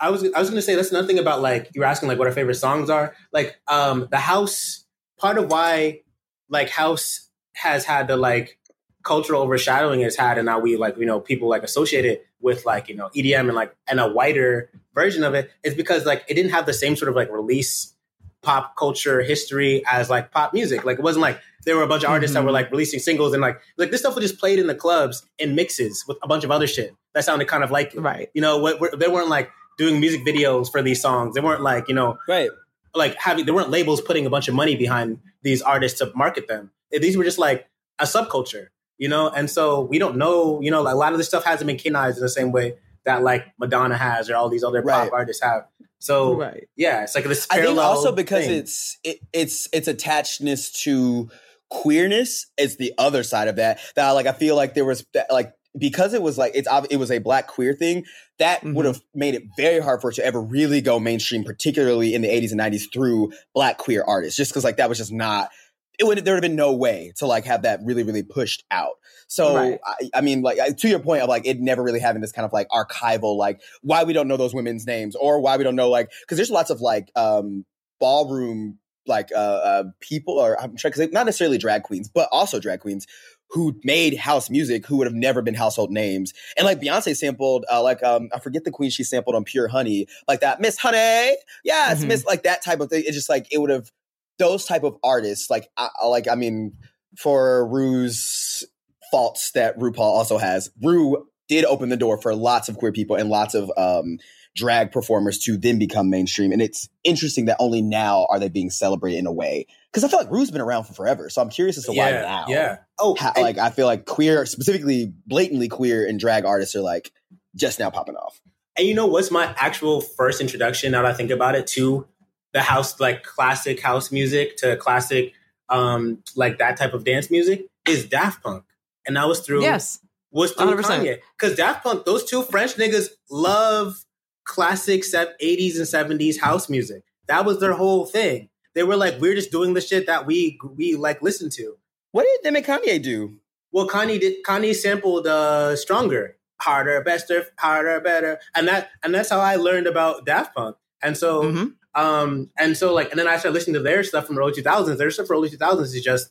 [0.00, 2.18] I was I was gonna say that's another thing about like you were asking like
[2.18, 3.14] what our favorite songs are.
[3.32, 4.84] Like um the house
[5.18, 6.02] part of why
[6.48, 8.58] like house has had the like
[9.02, 12.64] cultural overshadowing it's had and now we like you know people like associate it with
[12.66, 16.24] like you know EDM and like and a wider version of it is because like
[16.28, 17.94] it didn't have the same sort of like release
[18.42, 20.84] pop culture history as like pop music.
[20.84, 22.46] Like it wasn't like there were a bunch of artists that Mhm.
[22.46, 25.26] were like releasing singles and like like this stuff was just played in the clubs
[25.38, 28.00] in mixes with a bunch of other shit that sounded kind of like it.
[28.00, 28.30] Right.
[28.34, 31.34] You know, what, what- they weren't like doing music videos for these songs.
[31.34, 32.50] They weren't like you know Right.
[32.94, 36.46] like having there weren't labels putting a bunch of money behind these artists to market
[36.46, 36.70] them.
[36.92, 37.66] These were just like
[37.98, 39.28] a subculture, you know.
[39.30, 41.78] And so we don't know, you know, like a lot of this stuff hasn't been
[41.78, 45.04] canonized in the same way that like Madonna has or all these other Right.
[45.04, 45.62] pop artists have.
[46.00, 46.68] So Right.
[46.76, 47.46] yeah, it's like this.
[47.50, 48.58] I think also because thing.
[48.58, 51.30] it's it, it's it's attachedness to
[51.70, 53.80] queerness is the other side of that.
[53.94, 56.96] That like I feel like there was that, like because it was like it's it
[56.96, 58.04] was a black queer thing
[58.38, 58.74] that Mhm.
[58.74, 62.22] would have made it very hard for it to ever really go mainstream, particularly in
[62.22, 65.50] the 80s and 90s through black queer artists, just because like that was just not.
[65.98, 68.64] It would there would have been no way to like have that really really pushed
[68.70, 68.94] out.
[69.26, 69.78] So Right.
[69.84, 72.32] I, I mean, like I- to your point of like it never really having this
[72.32, 75.64] kind of like archival like why we don't know those women's names or why we
[75.64, 77.64] don't know like because there's lots of like um
[78.00, 82.60] ballroom like uh, uh people or I'm trying because not necessarily drag queens but also
[82.60, 83.06] drag queens
[83.50, 87.64] who made house music who would have never been household names and like Beyonce sampled
[87.72, 90.76] uh, like um I forget the queen she sampled on Pure Honey like that Miss
[90.78, 92.08] Honey yes Mhm.
[92.08, 93.90] Miss like that type of thing it's just like it would have
[94.38, 96.76] those type of artists like I, I- like I mean
[97.16, 98.64] for Ru's
[99.10, 103.16] faults that RuPaul also has Ru did open the door for lots of queer people
[103.16, 104.18] and lots of um
[104.54, 106.50] drag performers to then become mainstream.
[106.50, 109.66] And it's interesting that only now are they being celebrated in a way.
[109.92, 111.30] Because I feel like Ru's been around for forever.
[111.30, 112.44] So I'm curious as to why yeah, now.
[112.48, 112.78] Yeah.
[112.98, 116.80] Oh, How, and- like I feel like queer, specifically blatantly queer and drag artists are
[116.80, 117.12] like
[117.54, 118.40] just now popping off.
[118.76, 122.06] And you know what's my actual first introduction now that I think about it to
[122.52, 125.32] the house like classic house music to classic
[125.68, 128.64] um like that type of dance music is Daft Punk.
[129.06, 130.00] And that was through Yes.
[130.30, 130.82] was through 100%.
[131.04, 131.18] Kanye.
[131.38, 134.04] Because Daft Punk, those two French niggas love
[134.44, 137.02] classic 80s and 70s house music.
[137.26, 138.48] That was their whole thing.
[138.74, 141.76] They were like, we're just doing the shit that we we like listen to.
[142.12, 143.38] What did them and Kanye do?
[143.72, 144.42] Well, Kanye did.
[144.44, 149.86] Kanye sampled uh, "Stronger," harder, better, harder, better, and that and that's how I learned
[149.86, 150.76] about Daft Punk.
[151.02, 151.74] And so, Mhm.
[151.94, 154.52] Um, and so like, and then I started listening to their stuff from the early
[154.52, 154.96] 2000s.
[154.98, 156.30] Their stuff from early 2000s is just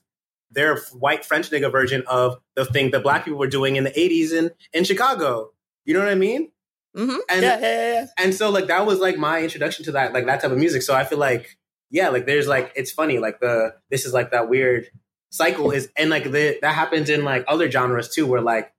[0.51, 3.91] their white French nigga version of the thing that black people were doing in the
[3.91, 5.51] 80s in in Chicago.
[5.85, 6.51] You know what I mean?
[6.95, 7.17] Mhm.
[7.29, 10.25] And yeah, yeah, yeah, and so like that was like my introduction to that like
[10.25, 11.57] that type of music so i feel like
[11.91, 14.89] yeah like there's like it's funny like the this is like that weird
[15.29, 18.73] cycle is and like the, that happens in like other genres too where like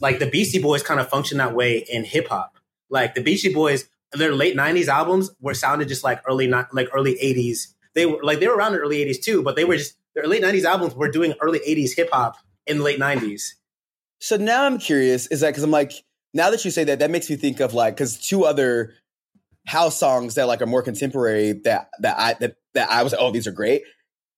[0.00, 2.56] like the beastie boys kind of function that way in hip-hop
[2.90, 6.88] like the beastie boys their late 90s albums were sounded just like early not like
[6.94, 9.64] early 80s they were like they were around in the early 80s too but they
[9.64, 13.52] were just their late 90s albums were doing early 80s hip-hop in the late 90s
[14.20, 15.92] So now I'm curious, is that because I'm like,
[16.32, 18.94] now that you say that, that makes me think of like, because two other
[19.66, 23.20] house songs that like are more contemporary that that I that, that I was like,
[23.20, 23.82] oh, these are great.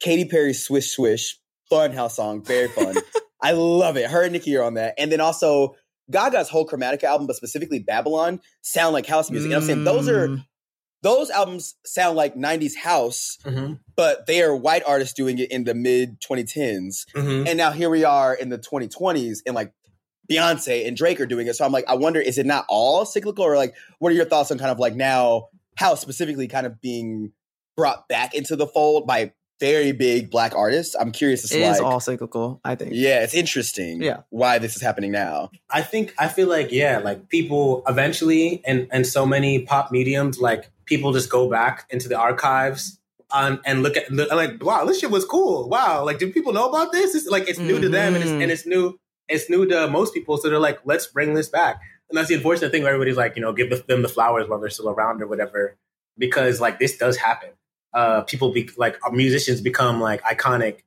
[0.01, 2.97] Katy Perry's Swish Swish, fun house song, very fun.
[3.43, 4.11] I love it.
[4.11, 5.77] Her and Nicki are on that, and then also
[6.11, 9.51] Gaga's whole Chromatica album, but specifically Babylon, sound like house music.
[9.51, 10.45] And I'm saying those are Mm.
[11.03, 13.39] those albums sound like '90s house,
[13.97, 17.05] but they are white artists doing it in the mid 2010s.
[17.15, 17.47] Mm-hmm.
[17.47, 19.73] And now here we are in the 2020s, and like
[20.31, 21.55] Beyonce and Drake are doing it.
[21.55, 24.25] So I'm like, I wonder, is it not all cyclical, or like, what are your
[24.25, 27.33] thoughts on kind of like now how specifically kind of being
[27.77, 30.95] brought back into the fold by very big black artists?
[30.99, 32.93] I'm curious as It to is like, all cyclical, I think.
[32.95, 34.03] yeah, it's interesting.
[34.03, 34.21] Yeah.
[34.31, 35.51] why this is happening now.
[35.71, 40.39] I think I feel like yeah, like people eventually and and so many pop mediums
[40.41, 42.99] like people just go back into the archives
[43.31, 46.53] um, and look at look, like wow this shit was cool wow like do people
[46.53, 49.49] know about this it's like it's new to them and it's and it's new it's
[49.49, 52.71] new to most people so they're like let's bring this back and that's the unfortunate
[52.71, 55.27] thing where everybody's like you know give them the flowers while they're still around or
[55.27, 55.77] whatever
[56.19, 57.49] because like this does happen
[57.95, 60.79] uh people be like musicians become like iconic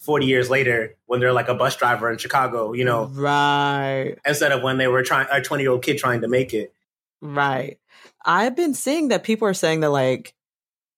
[0.00, 4.16] 40 years later when they're like a bus driver in Chicago you know Right.
[4.26, 6.72] instead of when they were trying a 20 year old kid trying to make it
[7.22, 7.78] Right.
[8.24, 10.34] I've been seeing that people are saying that like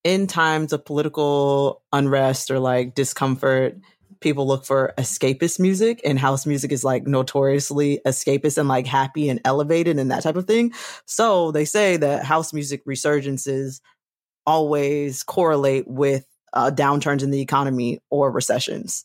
[0.04, 3.76] in times of political unrest or like discomfort,
[4.20, 9.28] people look for escapist music and house music is like notoriously escapist and like happy
[9.28, 10.72] and elevated and that type of thing.
[11.06, 13.80] So they say that house music resurgences
[14.46, 19.04] always correlate with uh, downturns in the economy or recessions.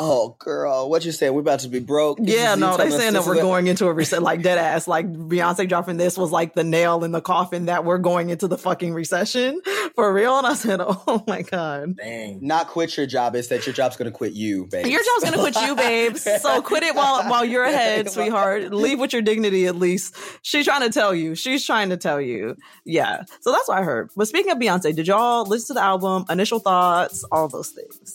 [0.00, 1.34] Oh, girl, what you saying?
[1.34, 2.18] We're about to be broke.
[2.20, 4.56] Yeah, You no, they telling saying that we're is going into a recession, like dead
[4.56, 8.30] ass, like Beyonce dropping this was like the nail in the coffin that we're going
[8.30, 9.60] into the fucking recession
[9.96, 10.38] for real.
[10.38, 13.34] And I said, oh my god, dang Not quit your job.
[13.34, 14.86] It's that your job's going to quit you, babe.
[14.86, 16.28] your job's gonna quit you, babes.
[16.38, 18.72] So quit it while while you're ahead, sweetheart.
[18.72, 20.14] Leave with your dignity at least.
[20.42, 21.34] She's trying to tell you.
[21.34, 22.54] She's trying to tell you.
[22.84, 23.22] Yeah.
[23.40, 24.10] So that's what I heard.
[24.16, 26.24] But speaking of Beyonce, did y'all listen to the album?
[26.30, 28.14] Initial thoughts, all those things.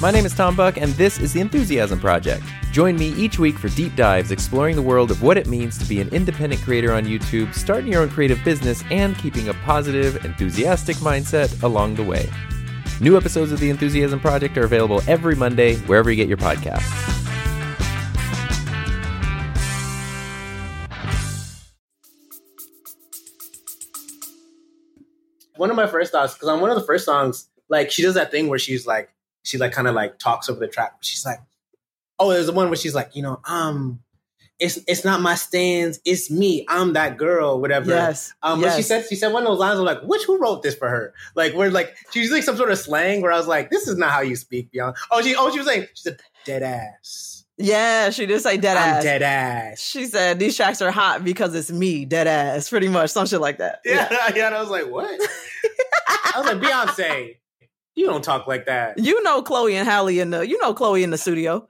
[0.00, 2.42] My name is Tom Buck, and this is The Enthusiasm Project.
[2.72, 5.84] Join me each week for deep dives exploring the world of what it means to
[5.84, 10.24] be an independent creator on YouTube, starting your own creative business, and keeping a positive,
[10.24, 12.30] enthusiastic mindset along the way.
[13.02, 17.18] New episodes of The Enthusiasm Project are available every Monday, wherever you get your podcasts.
[25.56, 28.14] one of my first thoughts because on one of the first songs like she does
[28.14, 31.24] that thing where she's like she like kind of like talks over the track she's
[31.24, 31.38] like
[32.18, 34.00] oh there's the one where she's like you know um
[34.58, 38.32] it's it's not my stands it's me i'm that girl whatever Yes.
[38.42, 40.62] um but she said she said one of those lines I'm like which who wrote
[40.62, 43.38] this for her like where like she was like some sort of slang where i
[43.38, 45.86] was like this is not how you speak beyond oh she oh she was saying
[45.94, 49.02] she said dead ass Yeah, she did say dead i'm ass.
[49.02, 53.10] dead ass She said these tracks are hot because it's me, dead ass, pretty much,
[53.10, 53.80] some shit like that.
[53.86, 55.04] yeah yeah, and i was like what
[56.08, 57.36] i was like beyonce
[57.94, 61.02] you don't talk like that You know Chloe and Halle in the you know Chloe
[61.02, 61.68] in the studio.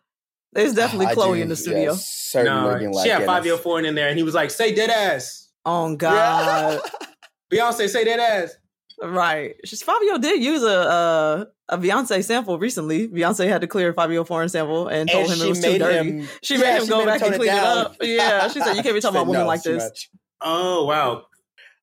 [0.52, 1.92] There's definitely I Chloe do, in the studio.
[1.92, 3.26] yes, certainly being No, like she had Guinness.
[3.35, 6.80] five year four in there, and he was like, "Say dead ass." Oh God.
[7.52, 8.54] Beyonce, say dead ass.
[9.02, 9.54] Right.
[9.64, 13.09] She's, Fivio did use a uh, a Beyonce sample recently.
[13.09, 16.11] Beyonce had to clear Fivio Foreign sample and told And him it was too dirty.
[16.20, 16.28] him.
[16.42, 17.78] she yeah, made him go back tone and clean it down.
[17.78, 17.96] up.
[18.02, 19.83] Yeah, she said you can't be talking Said, about women "No, like this.
[19.85, 20.11] much."
[20.42, 21.24] Oh wow.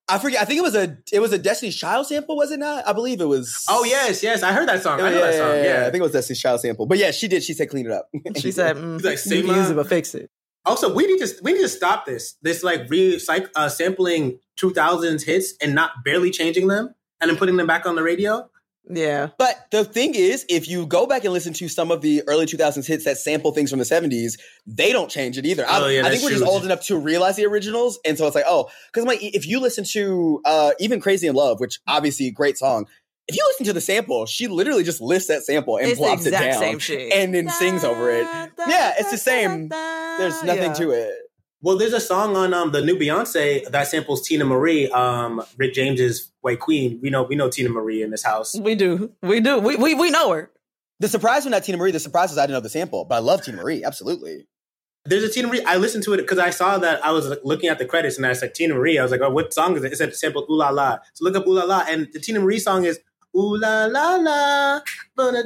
[0.08, 0.40] I forget.
[0.40, 2.86] I think it was a it was a Destiny's Child sample, was it not?
[2.86, 3.64] I believe it was.
[3.68, 4.42] Oh yes, yes.
[4.42, 5.00] I heard that song.
[5.00, 5.64] I know yeah, that song.
[5.64, 5.80] Yeah.
[5.86, 6.86] I think it was Destiny's Child sample.
[6.86, 7.42] But yeah, she did.
[7.42, 8.08] She said clean it up.
[8.38, 10.30] She said, mm, like, you "Say can use it, but fix it.
[10.64, 15.24] Also, we need to we need to stop this this like recyc- uh, sampling 2000s
[15.24, 18.48] hits and not barely changing them and then putting them back on the radio.
[18.90, 19.28] Yeah.
[19.38, 22.46] But the thing is, if you go back and listen to some of the early
[22.46, 25.66] 2000s hits that sample things from the 70s, they don't change it either.
[25.66, 27.98] I, Oh, yeah, I think we're just old enough to realize the originals.
[28.04, 31.34] And so it's like, oh, because like, if you listen to uh, even Crazy in
[31.34, 32.86] Love, which obviously a great song,
[33.26, 36.06] if you listen to the sample, she literally just lifts that sample and it's the
[36.06, 38.24] plops it down same and then sings over it.
[38.66, 39.68] Yeah, it's the same.
[39.68, 41.12] There's nothing to it.
[41.60, 45.74] Well, there's a song on um, the new Beyonce that samples Teena Marie, um, Rick
[45.74, 47.00] James's White Queen.
[47.02, 48.56] We know we know Teena Marie in this house.
[48.56, 49.12] We do.
[49.22, 49.58] We do.
[49.58, 50.52] We, we, we know her.
[51.00, 51.90] The surprise was not Teena Marie.
[51.90, 53.82] The surprise was I didn't know the sample, but I love Teena Marie.
[53.84, 54.46] Absolutely.
[55.04, 55.64] There's a Teena Marie.
[55.64, 58.26] I listened to it because I saw that I was looking at the credits and
[58.26, 58.98] I said Teena Marie.
[58.98, 59.92] I was like, oh, what song is it?
[59.92, 60.98] It said sampled Ooh La La.
[61.14, 63.00] So look up Ooh La La, and the Teena Marie song is
[63.36, 64.80] Ooh La La La.
[65.18, 65.42] I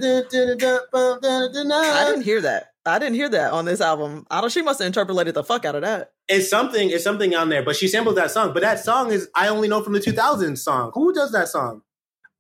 [2.07, 2.72] didn't hear that.
[2.85, 4.27] I didn't hear that on this album.
[4.31, 4.51] I don't.
[4.51, 6.13] She must have interpolated the fuck out of that.
[6.29, 6.91] It's something.
[6.91, 8.53] It's something on there, but she sampled that song.
[8.53, 10.91] But that song is I only know from the 2000s song.
[10.95, 11.83] Who does that song?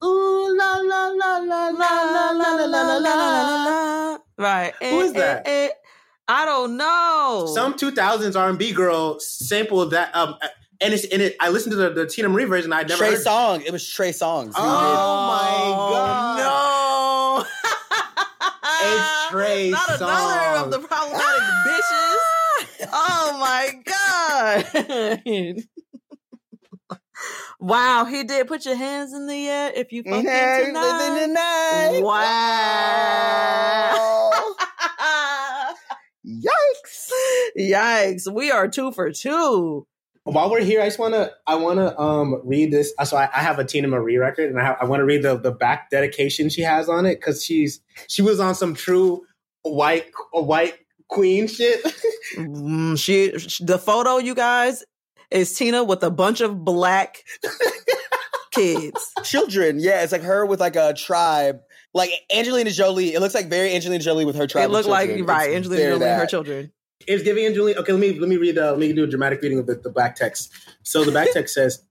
[0.04, 4.14] Ooh la la la la la la la la la la la.
[4.14, 4.18] La.
[4.36, 4.74] Right.
[4.80, 5.46] Who is Eh, that?
[5.46, 5.70] eh, eh.
[6.26, 7.48] I don't know.
[7.54, 10.14] Some 2000s R&B girl sampled that.
[10.16, 10.34] Um,
[10.80, 11.36] and it's and it.
[11.40, 12.72] I listened to the, the Teena Marie version.
[12.72, 13.22] I'd never Trey heard.
[13.22, 13.60] Song.
[13.62, 14.46] It was Trey Songz.
[14.46, 16.38] who Oh, my God.
[16.38, 16.81] No.
[18.84, 22.18] It's Trey Not another of the problematic bitches.
[22.92, 24.64] Oh my god.
[27.60, 30.66] wow, he did put your hands in the air if you fucking did.
[30.66, 31.26] tonight.
[31.26, 32.00] tonight.
[32.02, 33.42] Wow.
[36.26, 37.10] Yikes.
[37.58, 38.32] Yikes.
[38.32, 39.86] We are two for two.
[40.24, 42.92] While we're here, I just want to I want to um read this.
[43.04, 45.22] So I, I have a Teena Marie record, and I have, I want to read
[45.22, 49.22] the the back dedication she has on it because she's she was on some true
[49.62, 50.74] white a white
[51.08, 51.82] queen shit.
[52.36, 54.84] Mm, she, sh the photo, you guys,
[55.30, 57.24] is Teena with a bunch of black
[58.52, 59.12] kids.
[59.24, 59.80] Children.
[59.80, 61.60] Yeah, it's like her with like a tribe.
[61.94, 63.12] Like Angelina Jolie.
[63.12, 64.66] It looks like very Angelina Jolie with her tribe.
[64.66, 65.26] It looked like children.
[65.26, 66.72] right, It's Angelina very Jolie and her children.
[67.06, 67.80] It's giving Angelina.
[67.80, 68.58] Okay, let me let me read.
[68.58, 70.52] Uh, let me do a dramatic reading of the, the back text.
[70.82, 71.84] So the back text says,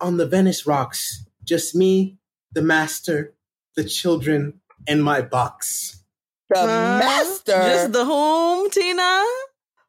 [0.00, 2.18] "On the Venice rocks, just me,
[2.52, 3.34] the master,
[3.76, 6.02] the children, and my box.
[6.50, 6.66] The Huh?
[6.68, 7.52] master.
[7.64, 9.24] Just the whom, Teena?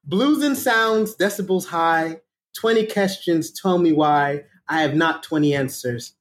[0.05, 2.21] Blues and sounds, decibels high.
[2.55, 4.45] Twenty questions, tell me why.
[4.67, 6.15] I have not twenty answers.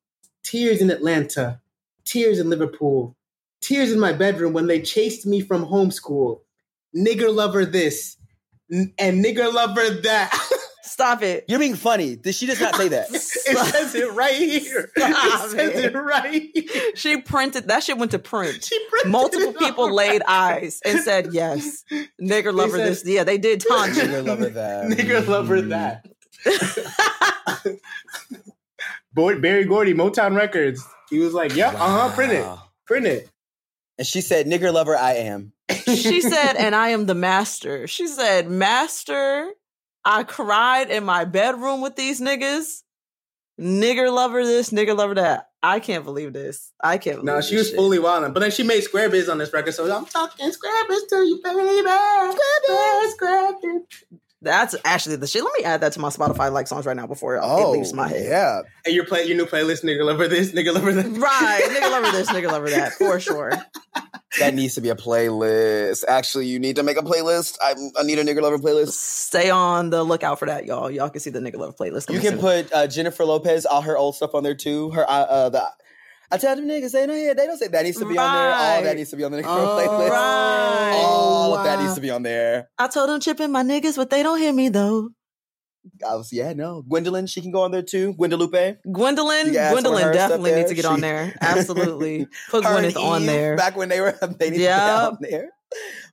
[0.45, 1.61] Tears in Atlanta,
[2.05, 3.17] tears in Liverpool,
[3.61, 6.41] tears in my bedroom when they chased me from homeschool.
[6.97, 8.20] Nigger lover this, n-
[8.71, 10.35] and nigger lover that."
[10.83, 11.45] Stop it.
[11.49, 12.17] You're being funny.
[12.17, 13.09] Did she just not say that?
[13.13, 13.21] It
[13.57, 14.91] says it right here.
[14.97, 15.11] Stop
[15.47, 15.95] it says it.
[15.95, 16.93] it right here.
[16.95, 18.65] She printed that shit went to print.
[18.65, 20.63] She printed Multiple it people all laid right.
[20.63, 21.85] eyes and said yes.
[22.21, 23.03] Nigger lover said- this.
[23.07, 24.03] Yeah, they did taunt you.
[24.03, 24.87] Nigger lover that.
[24.91, 25.69] Nigger lover Mm.
[25.71, 26.07] that.
[29.13, 30.85] Boy, Berry Gordy, Motown Records.
[31.09, 31.79] He was like, "Yep, uh
[32.09, 32.47] huh, print it,
[32.87, 33.29] print it."
[33.99, 35.53] And she said, "Nigger lover, I am."
[35.87, 37.87] She said, and I am the master.
[37.87, 39.51] She said, Master,
[40.05, 42.83] I cried in my bedroom with these niggas.
[43.61, 45.49] Nigger lover this, nigger lover that.
[45.63, 46.73] I can't believe this.
[46.83, 47.77] I can't believe No, she was shit.
[47.77, 48.33] fully wilding.
[48.33, 51.17] But then she made Square Biz on this record, so I'm talking Square Biz to
[51.17, 51.59] you, baby.
[51.59, 52.33] Square
[53.03, 53.83] Biz, Square Biz.
[54.43, 55.45] That's actually the shit.
[55.45, 57.93] Let me add that to my Spotify like songs right now before it Oh, leaves
[57.93, 58.25] my head.
[58.25, 58.61] yeah.
[58.87, 61.05] And your play, your new playlist, nigga lover this, nigga lover that.
[61.19, 61.63] Right.
[61.69, 63.53] Nigga lover this, nigga lover that, for sure.
[64.39, 66.05] That needs to be a playlist.
[66.07, 67.57] Actually, you need to make a playlist.
[67.61, 68.93] I, I need a nigger lover playlist.
[68.93, 70.91] Stay on the lookout for that, y'all.
[70.91, 72.13] Y'all can see the nigga lover playlist.
[72.13, 72.41] You can soon.
[72.41, 74.91] put uh, Jennifer Lopez, all her old stuff on there too.
[74.91, 75.69] Her uh, uh the
[76.33, 78.33] I tell them niggas they don't hear they don't say that needs to be on
[78.33, 78.53] there.
[78.55, 78.85] All Right.
[78.85, 80.11] that needs to be on the nigger lover playlist.
[80.11, 80.93] right.
[80.95, 82.69] All of that needs to be on there.
[82.79, 85.11] I told them chipping my niggas, but they don't hear me though.
[86.07, 88.15] I was yeah no Gwendolyn she can go on there too.
[88.15, 88.79] Gwendalupe.
[88.93, 91.35] Gwendolyn, You can add some of Gwendolyn definitely needs to get on there.
[91.41, 92.27] Absolutely.
[92.51, 93.57] Put Gwyneth on there.
[93.57, 94.79] back when they were they need to Yep.
[95.21, 95.49] be on there.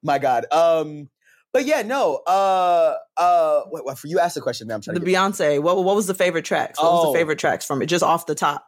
[0.03, 0.45] My God.
[0.51, 1.09] Um.
[1.53, 2.21] But yeah, no.
[2.27, 2.95] Uh.
[3.17, 3.61] Uh.
[3.71, 4.67] Wait, what, you asked the question.
[4.67, 5.05] Now I'm trying the to.
[5.05, 5.61] Get, Beyonce.
[5.61, 6.79] What what was the favorite tracks?
[6.79, 7.11] What was Oh.
[7.11, 7.87] the favorite tracks from it?
[7.87, 8.65] Just off the top.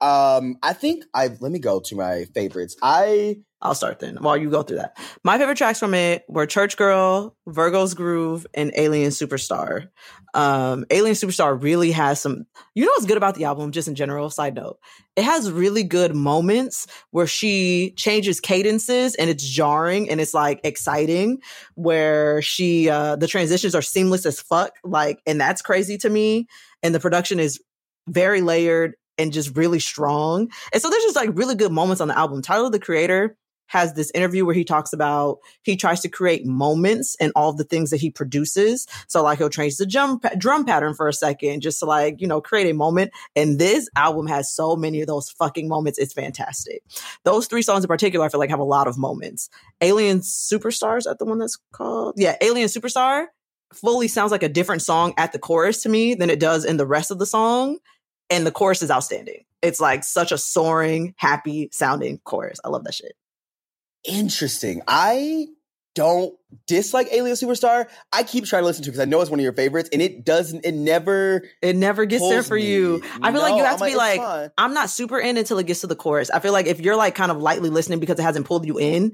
[0.00, 0.56] um.
[0.62, 2.76] I think I let me go to my favorites.
[2.82, 4.96] I I'll start then while you go through that.
[5.24, 9.88] My favorite tracks from it were Church Girl, Virgo's Groove, and Alien Superstar.
[10.32, 13.96] Um, Alien Superstar really has some, you know what's good about the album, just in
[13.96, 14.78] general, side note?
[15.16, 20.60] It has really good moments where she changes cadences and it's jarring and it's like
[20.62, 21.40] exciting,
[21.74, 24.72] where she, uh, the transitions are seamless as fuck.
[24.84, 26.46] Like, and that's crazy to me.
[26.84, 27.60] And the production is
[28.08, 30.48] very layered and just really strong.
[30.72, 32.40] And so there's just like really good moments on the album.
[32.40, 33.36] Tyler, the creator,
[33.68, 37.64] has this interview where he talks about he tries to create moments and all the
[37.64, 38.86] things that he produces.
[39.06, 42.26] So like he'll change the drum drum pattern for a second just to like, you
[42.26, 43.12] know, create a moment.
[43.36, 45.98] And this album has so many of those fucking moments.
[45.98, 46.82] It's fantastic.
[47.24, 49.48] Those three songs in particular, I feel like have a lot of moments.
[49.80, 52.14] Alien Superstars at the one that's called?
[52.16, 53.26] Yeah, Alien Superstar
[53.72, 56.78] fully sounds like a different song at the chorus to me than it does in
[56.78, 57.78] the rest of the song.
[58.30, 59.44] And the chorus is outstanding.
[59.62, 62.60] It's like such a soaring, happy sounding chorus.
[62.64, 63.12] I love that shit.
[64.04, 64.82] Interesting.
[64.88, 65.46] I
[65.94, 66.34] don't
[66.66, 67.88] dislike Alien Superstar.
[68.12, 70.00] I keep trying to listen to because I know it's one of your favorites, and
[70.00, 70.64] it doesn't.
[70.64, 71.42] It never.
[71.60, 72.66] It never gets there for me.
[72.66, 73.02] you.
[73.20, 74.52] I feel like you have I'm to be like, like.
[74.56, 76.30] I'm not super in until it gets to the chorus.
[76.30, 78.78] I feel like if you're like kind of lightly listening because it hasn't pulled you
[78.78, 79.12] in,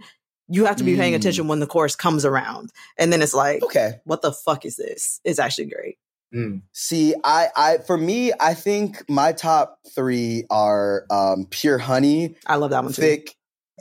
[0.49, 1.17] you have to be paying Mm.
[1.17, 3.95] attention when the chorus comes around, and then it's like, Okay.
[4.05, 5.21] what the fuck is this?
[5.25, 5.97] It's actually great.
[6.35, 6.63] Mm.
[6.73, 12.57] See, I, I, for me, I think my top three are um, Pure Honey, I
[12.57, 13.01] love that one too.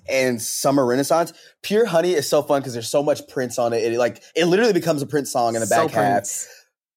[0.10, 1.34] And Summer Renaissance.
[1.62, 3.84] Pure Honey is so fun because there's so much Prince on it.
[3.84, 6.24] It like it literally becomes a Prince song in the So back half.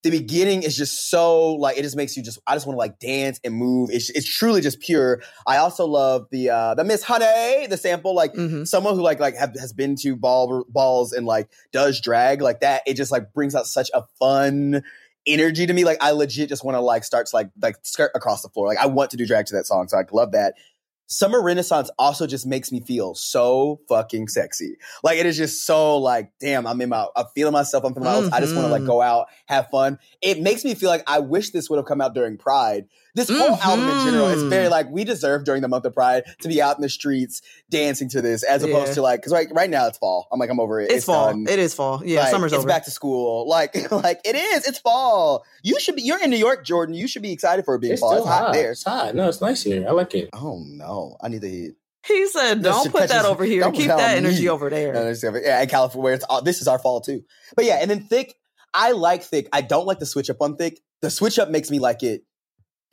[0.03, 2.79] The beginning is just so like it just makes you just I just want to
[2.79, 3.91] like dance and move.
[3.93, 5.21] It's it's truly just pure.
[5.49, 8.69] I also love the uh the Miss Honey, the sample like Mhm.
[8.69, 12.61] someone who like like have, has been to ball balls and like does drag like
[12.61, 12.83] that.
[12.87, 14.83] It just like brings out such a fun
[15.27, 15.85] energy to me.
[15.85, 18.69] Like I legit just want to like start to like like skirt across the floor.
[18.69, 19.89] Like I want to do drag to that song.
[19.89, 20.55] So I love that.
[21.09, 24.77] Summer Renaissance also just makes me feel so fucking sexy.
[25.05, 27.85] Like it is just so like, damn, I'm in my, I'm feeling myself.
[27.85, 28.87] I'm feeling my, I just want to like Mhm.
[28.87, 29.99] go out, have fun.
[30.21, 32.87] It makes me feel like I wish this would have come out during Pride.
[33.17, 34.71] This whole album in general is very mm-hmm.
[34.73, 37.41] like we deserve during the month of Pride to be out in the streets
[37.71, 38.95] dancing to this, as opposed Yeah.
[38.95, 40.29] to like because right right now it's fall.
[40.31, 40.91] I'm like I'm over it.
[40.91, 41.29] It's, fall.
[41.31, 41.47] done.
[41.49, 42.03] It is fall.
[42.05, 42.69] Yeah, Like, summer's it's over.
[42.69, 43.49] back to school.
[43.49, 44.69] Like like it is.
[44.69, 45.45] It's fall.
[45.63, 46.03] You should be.
[46.03, 46.95] You're in New York, Jordan.
[46.95, 48.11] You should be excited for it being It's fall.
[48.13, 48.53] still It's hot hot.
[48.53, 48.71] there.
[48.73, 49.15] It's hot.
[49.15, 49.87] No, it's nice here.
[49.89, 50.29] I like it.
[50.35, 51.17] Oh no!
[51.23, 51.73] I need to eat.
[52.07, 53.63] he said, "Don't should put that us- over here.
[53.63, 54.29] don't Keep tell that me.
[54.29, 57.01] energy over there." there's different- yeah, in California, where it's all, this is our fall
[57.01, 57.23] too.
[57.57, 58.33] But yeah, and then Thique.
[58.75, 59.47] I like Thique.
[59.55, 60.77] I don't like the switch up on Thique.
[61.01, 62.26] The switch up makes me like it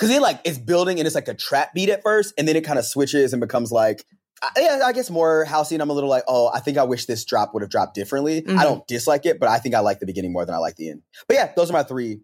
[0.04, 2.56] because it like it's building and it's like a trap beat at first, and then
[2.56, 4.06] it kind of switches and becomes like.
[4.41, 6.84] I, yeah, I guess more housey, and I'm a little like, oh, I think I
[6.84, 8.41] wish this drop would have dropped differently.
[8.41, 8.58] Mhm.
[8.58, 10.76] I don't dislike it, but I think I like the beginning more than I like
[10.76, 11.01] the end.
[11.30, 12.20] But yeah, those are my three.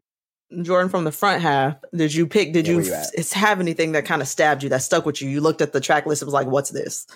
[0.63, 2.51] Jordan, from the front half, did you pick?
[2.51, 5.21] Did Yeah, you you f- have anything that kind of stabbed you that stuck with
[5.21, 5.29] you?
[5.29, 7.07] You looked at the track list and was like, "What's this?"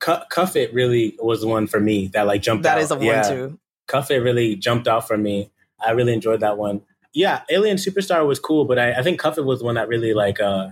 [0.00, 2.82] Cu- Cuff It really was the one for me that like jumped That out.
[2.82, 3.22] is a one yeah.
[3.22, 3.58] too.
[3.86, 5.50] Cuff It really jumped out for me.
[5.80, 6.82] I really enjoyed that one.
[7.12, 9.88] Yeah, Alien Superstar was cool, but I, I think Cuff It was the one that
[9.88, 10.68] really like uh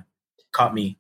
[0.53, 0.99] caught me.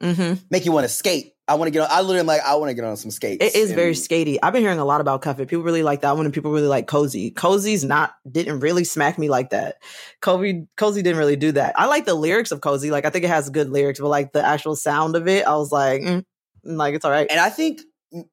[0.00, 1.32] hmm Make you want to skate.
[1.48, 1.88] I want to get on.
[1.92, 3.44] I literally am like, I want to get on some skates.
[3.44, 4.36] It is very And- skatey.
[4.42, 5.46] I've been hearing a lot about Cuff It.
[5.46, 7.30] People really like that one, and people really like Cozy.
[7.30, 9.76] Cozy's not didn't really smack me like that.
[10.20, 11.74] Cozy Cozy didn't really do that.
[11.78, 12.90] I like the lyrics of Cozy.
[12.90, 15.54] Like I think it has good lyrics, but like the actual sound of it, I
[15.56, 16.24] was like, mm,
[16.64, 17.28] like it's all right.
[17.30, 17.80] and I think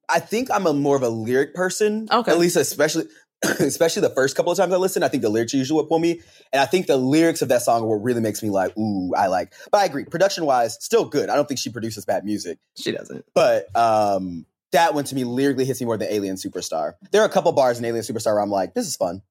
[0.10, 2.08] I think I'm a more of a lyric person.
[2.12, 2.32] Okay.
[2.32, 3.06] At least especially
[3.60, 6.00] especially the first couple of times I listen, I think the lyrics usually what pull
[6.00, 6.22] me.
[6.52, 9.14] And I think the lyrics of that song are what really makes me like, ooh,
[9.16, 9.54] I like.
[9.72, 11.30] But I agree, production wise, still good.
[11.30, 12.60] I don't think she produces bad music.
[12.76, 13.26] She doesn't.
[13.34, 16.94] But um that one to me lyrically hits me more than Alien Superstar.
[17.12, 19.22] There are a couple bars in Alien Superstar where I'm like, this is fun.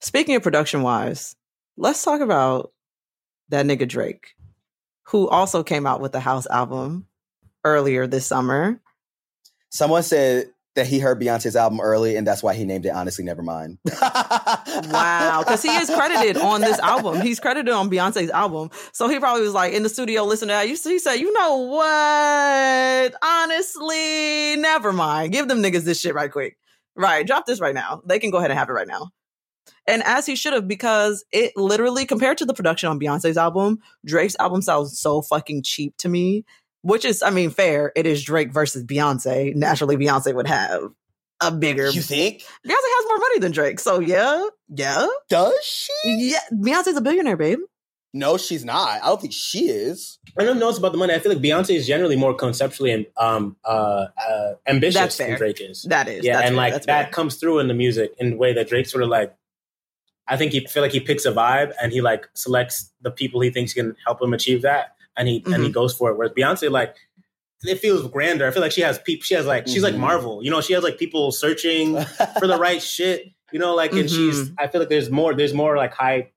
[0.00, 1.36] Speaking of production wise,
[1.76, 2.72] let's talk about
[3.48, 4.34] that nigga Drake,
[5.04, 7.06] who also came out with the House album
[7.64, 8.80] earlier this summer.
[9.70, 13.24] Someone said that he heard Beyonce's album early and that's why he named it Honestly
[13.24, 13.78] Nevermind.
[14.90, 17.20] Wow, because he is credited on this album.
[17.20, 20.54] He's credited on Beyonce's album, so he probably was like in the studio listening to
[20.54, 20.66] that.
[20.66, 23.14] He said, "You know what?
[23.22, 25.32] Honestly, never mind.
[25.32, 26.58] Give them niggas this shit right quick.
[26.96, 28.02] Right, drop this right now.
[28.06, 29.10] They can go ahead and have it right now."
[29.86, 33.78] And as he should have, because it literally compared to the production on Beyonce's album,
[34.04, 36.44] Drake's album sounds so fucking cheap to me.
[36.84, 37.92] Which is, I mean, fair.
[37.96, 39.54] It is Drake versus Beyonce.
[39.56, 40.90] Naturally, Beyonce would have
[41.40, 41.88] a bigger.
[41.88, 42.42] you think?
[42.42, 45.06] Beyonce has more money than Drake, so yeah, yeah.
[45.30, 45.90] Does she?
[46.04, 47.58] Yeah, Beyonce's a billionaire, babe.
[48.12, 49.02] No, she's not.
[49.02, 50.18] I don't think she is.
[50.38, 51.14] I don't know it's about the money.
[51.14, 55.28] I feel like Beyonce is generally more conceptually and um uh, uh ambitious That's than
[55.28, 55.36] fair.
[55.38, 55.82] Drake is.
[55.82, 57.12] That is, yeah, that's and fair, like that's that fair.
[57.12, 59.34] comes through in the music in the way that Drake sort of like.
[60.28, 63.40] I think he feel like he picks a vibe and he like selects the people
[63.40, 65.70] he thinks can help him achieve that, and he and he Mm-hmm.
[65.72, 66.16] goes for it.
[66.18, 66.94] Whereas Beyonce, like
[67.62, 68.46] it feels grander.
[68.46, 69.24] I feel like she has people.
[69.24, 69.98] She has like she's like Mhm.
[70.00, 70.44] Marvel.
[70.44, 71.96] You know, she has like people searching
[72.38, 73.26] for the right shit.
[73.52, 74.50] You know, like and she's.
[74.58, 75.34] I feel like there's more.
[75.34, 76.30] There's more like high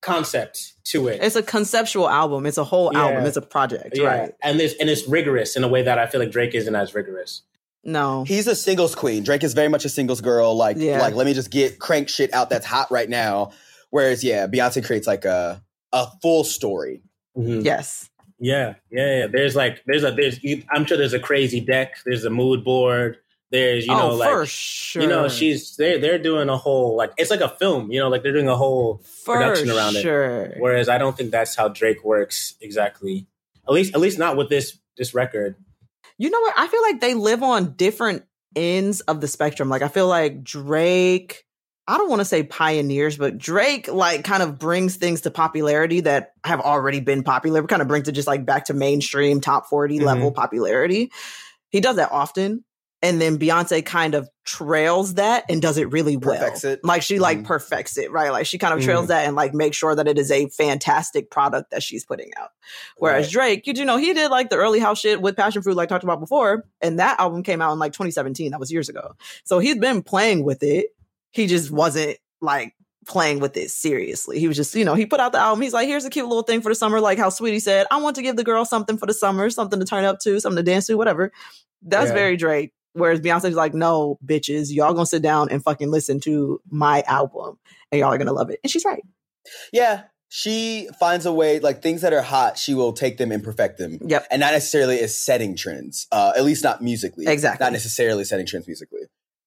[0.00, 1.20] concept to it.
[1.22, 2.46] It's a conceptual album.
[2.46, 3.02] It's a whole Yeah.
[3.06, 3.24] album.
[3.26, 4.34] It's a project, yeah, right?
[4.42, 6.94] and this and it's rigorous in a way that I feel like Drake isn't as
[6.94, 7.42] rigorous.
[7.84, 8.24] No.
[8.24, 9.22] He's a singles queen.
[9.24, 10.56] Drake is very much a singles girl.
[10.56, 11.00] Like, Yeah.
[11.00, 13.50] like let me just get crank shit out that's hot right now.
[13.90, 15.62] Whereas, yeah, Beyonce creates like a
[15.92, 17.02] a full story.
[17.36, 17.64] Mhm.
[17.64, 18.08] yes.
[18.42, 19.26] Yeah, yeah, yeah.
[19.28, 21.98] There's like there's a there's I'm sure there's a crazy deck.
[22.04, 23.18] There's a mood board.
[23.52, 25.02] There's you oh, know oh, like for sure.
[25.02, 27.92] you know she's they're they're doing a whole like it's like a film.
[27.92, 30.56] You know, like they're doing a whole for production around it.
[30.58, 33.28] Whereas I don't think that's how Drake works exactly.
[33.68, 35.54] At least at least not with this this record.
[36.18, 36.54] You know what?
[36.56, 38.24] I feel like they live on different
[38.56, 39.68] ends of the spectrum.
[39.68, 41.44] Like I feel like Drake,
[41.88, 46.00] I don't want to say pioneers, but Drake like kind of brings things to popularity
[46.02, 47.62] that have already been popular.
[47.64, 50.04] Kind of brings it just like back to mainstream top 40 Mhm.
[50.04, 51.10] level popularity.
[51.70, 52.64] He does that often.
[53.04, 56.36] And then Beyonce kind of trails that and does it really well.
[56.38, 56.84] Perfects it.
[56.84, 57.44] Like she like Mhm.
[57.46, 58.30] perfects it, right?
[58.30, 61.28] Like she kind of trails that and like makes sure that it is a fantastic
[61.28, 62.50] product that she's putting out.
[62.98, 63.62] Whereas Right.
[63.64, 65.88] Drake, you, you know, he did like the early house shit with Passion Fruit, like
[65.88, 68.52] talked about before, and that album came out in like 2017.
[68.52, 69.14] That was years ago.
[69.42, 70.86] So he's been playing with it.
[71.32, 72.74] He just wasn't like
[73.06, 74.38] playing with it seriously.
[74.38, 75.60] He was just, you know, he put out the album.
[75.62, 78.00] He's like, here's a cute little thing for the summer, like how Sweetie said, I
[78.00, 80.64] want to give the girl something for the summer, something to turn up to, something
[80.64, 81.32] to dance to, whatever.
[81.82, 82.14] That's Yeah.
[82.14, 82.72] very Drake.
[82.94, 87.58] Whereas Beyonce's like, no, bitches, y'all gonna sit down and fucking listen to my album
[87.90, 88.60] and y'all are gonna love it.
[88.62, 89.02] And she's right.
[89.72, 91.58] Yeah, she finds a way.
[91.58, 94.26] Like things that are hot, she will take them and perfect them, Yep.
[94.30, 96.06] and not necessarily as setting trends.
[96.12, 97.26] Uh, at least not musically.
[97.26, 97.64] Exactly.
[97.64, 99.00] Not necessarily setting trends musically.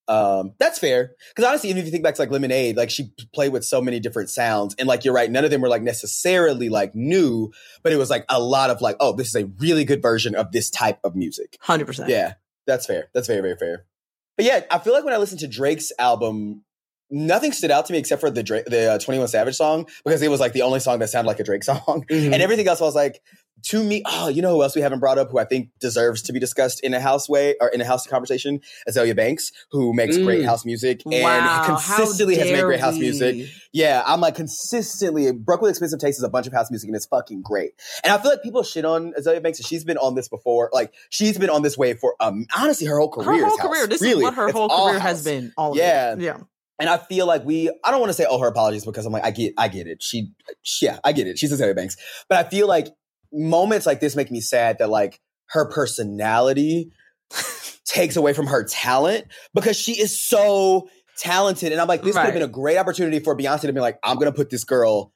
[0.08, 1.12] Um, that's fair.
[1.36, 3.82] Because honestly, even if you think back to like Lemonade, like she played with so
[3.82, 7.52] many different sounds, and like you're right, none of them were like necessarily like new,
[7.84, 10.36] but it was like a lot of like, oh, this is a really good version
[10.36, 11.58] of this type of music.
[11.66, 12.08] 100%.
[12.08, 12.34] Yeah,
[12.68, 13.10] that's fair.
[13.14, 13.86] That's very, very fair.
[14.38, 16.64] But yeah, I feel like when I listen to Drake's album,
[17.10, 19.88] nothing stood out to me except for the Drake, the uh, Twenty One Savage song
[20.04, 22.34] because it was like the only song that sounded like a Drake song, Mhm.
[22.34, 23.22] and everything else I was like,
[23.64, 26.22] to me, oh, you know who else we haven't brought up who I think deserves
[26.24, 28.62] to be discussed in a house way or in a house conversation?
[28.88, 30.46] Azealia Banks, who makes great Mm.
[30.46, 33.48] house music and Wow, consistently has made great house music.
[33.74, 35.32] Yeah, I'm like consistently.
[35.32, 37.72] Broke with Expensive Taste is a bunch of house music and it's fucking great.
[38.04, 39.60] And I feel like people shit on Azealia Banks.
[39.60, 40.70] and She's been on this before.
[40.74, 43.26] Like she's been on this wave for um honestly her whole career.
[43.26, 43.68] Her whole is house.
[43.68, 43.88] career.
[43.88, 45.54] This really, is what her whole all career has been.
[45.58, 46.16] All Yeah.
[46.20, 46.38] Yeah.
[46.78, 47.70] And I feel like we.
[47.86, 49.88] I don't want to say oh her apologies because I'm like I get I get
[49.88, 50.04] it.
[50.04, 50.32] She
[50.82, 51.38] yeah I get it.
[51.40, 51.96] She's Azealia Banks.
[52.30, 52.90] But I feel like
[53.32, 56.92] moments like this make me sad that like her personality
[57.86, 61.72] takes away from her talent because she is so talented.
[61.72, 64.00] And I'm like, this could have been a great opportunity for Beyonce to be like,
[64.04, 65.14] I'm gonna put this girl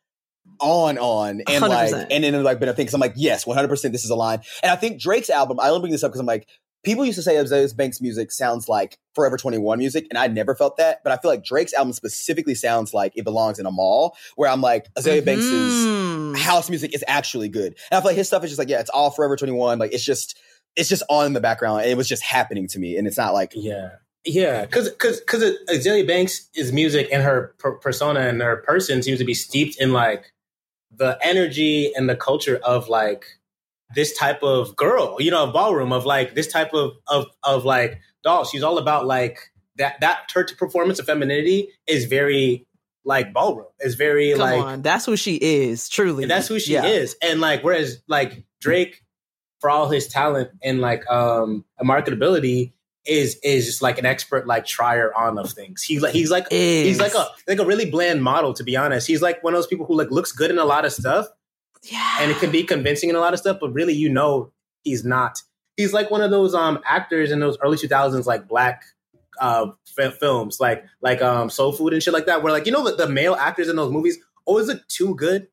[0.60, 2.08] on on and like 100%.
[2.12, 4.16] and then like been a thing because I'm like, yes, 100 percent this is a
[4.16, 4.42] line.
[4.64, 6.48] And I think Drake's album, I only bring this up because I'm like,
[6.84, 10.56] people used to say Azealia Banks music sounds like Forever 21 music, and I never
[10.56, 11.02] felt that.
[11.04, 14.50] But I feel like Drake's album specifically sounds like it belongs in a mall, where
[14.50, 15.86] I'm like, Azealia Banks is.
[16.50, 17.76] House music is actually good.
[17.92, 19.80] And I feel like his stuff is just like, yeah, it's all Forever 21.
[19.80, 20.38] Like it's just
[20.76, 21.86] it's just on in the background.
[21.86, 22.98] It was just happening to me.
[22.98, 23.90] And it's not like Yeah,
[24.26, 29.02] yeah, because because because Azealia Banks' is music and her per- persona and her person
[29.02, 30.34] seems to be steeped in like
[30.92, 33.26] the energy and the culture of like
[33.96, 37.66] this type of girl, you know, of ballroom of like this type of of of
[37.66, 38.44] like doll.
[38.44, 42.68] She's all about like that that her performance of femininity is very
[43.10, 43.66] like ballroom.
[43.82, 44.82] Is very Come like on.
[44.82, 46.26] That's who she is, truly.
[46.26, 46.86] that's who she Yeah.
[46.86, 47.16] is.
[47.22, 49.04] And like, whereas like Drake,
[49.60, 52.72] for all his talent and like um marketability,
[53.06, 55.82] is is just like an expert like trier on of things.
[55.82, 56.86] He's like he's like Is.
[56.88, 59.08] he's like a like a really bland model to be honest.
[59.08, 61.28] He's like one of those people who like looks good in a lot of stuff
[61.84, 62.18] yeah.
[62.20, 64.52] and it can be convincing in a lot of stuff, but really you know
[64.84, 65.42] he's not.
[65.78, 68.84] He's like one of those um actors in those early two thousands like black
[69.40, 69.68] uh
[69.98, 72.84] f- films like like um Soul Food and shit like that, where like you know
[72.84, 75.48] the, the male actors in those movies always look too good.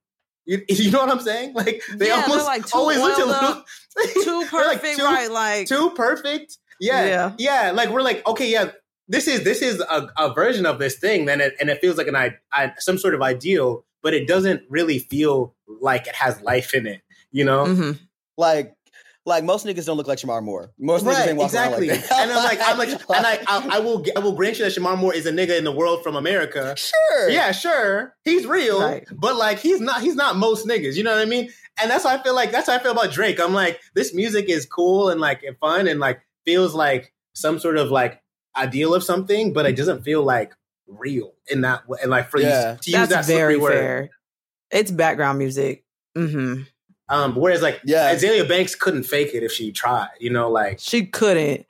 [0.45, 1.55] You, you know what I'm saying?
[1.55, 3.65] Like they Yeah, almost like, too always look little
[4.15, 5.31] too they're, like, perfect, too- right?
[5.31, 6.59] Like too perfect.
[6.79, 7.33] Yeah, Yeah.
[7.39, 8.71] yeah, Like we're like, okay, yeah,
[9.09, 11.97] this is this is a, a version of this thing, then it, and it feels
[11.97, 16.15] like an I, I, some sort of ideal, but it doesn't really feel like it
[16.15, 17.01] has life in it.
[17.33, 17.65] You know?
[17.67, 17.99] mhm.
[18.39, 18.76] like
[19.27, 20.73] like most niggas don't look like Shemar Moore.
[20.79, 21.89] Most niggas Right, ain't walking around exactly.
[21.91, 22.21] like that.
[22.21, 24.73] and I'm like, I'm like, and I, I, I will, I will grant you that
[24.73, 26.75] Shemar Moore is a nigga in the world from America.
[26.77, 27.29] sure.
[27.29, 29.07] Yeah, sure, he's real, Right.
[29.13, 30.97] but like, he's not, he's not most niggas.
[30.97, 31.51] You know what I mean?
[31.81, 32.53] And that's how I feel like.
[32.53, 33.39] That's how I feel about Drake.
[33.39, 37.59] I'm like, this music is cool and like and fun and like feels like some
[37.59, 38.23] sort of like
[38.57, 40.55] ideal of something, but it doesn't feel like
[40.87, 41.99] real in that way.
[42.01, 42.73] And like for Yeah.
[42.73, 43.73] you to use that very slippery word.
[43.73, 44.11] fair.
[44.71, 45.85] It's background music.
[46.15, 46.63] hmm
[47.09, 48.15] Um, whereas like Yeah.
[48.15, 50.09] Azealia Banks couldn't fake it if she tried.
[50.19, 51.67] You know, like She couldn't.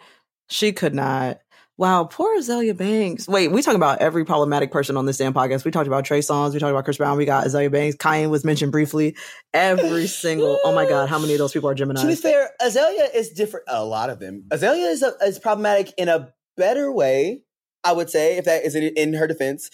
[0.48, 1.40] She could not.
[1.78, 3.28] Wow, poor Azealia Banks.
[3.28, 5.66] Wait, we talk about every problematic person on this damn podcast.
[5.66, 6.54] We talked about Trey Songz.
[6.54, 7.18] We talked about Chris Brown.
[7.18, 7.96] We got Azealia Banks.
[7.96, 9.14] Kanye was mentioned briefly.
[9.52, 10.58] Every single.
[10.64, 12.00] Oh my God, how many of those people are Gemini?
[12.00, 13.66] To be fair, Azealia is different.
[13.68, 14.44] A lot of them.
[14.48, 17.42] Azealia is a, is problematic in a better way.
[17.84, 19.68] I would say, if that is in, in her defense.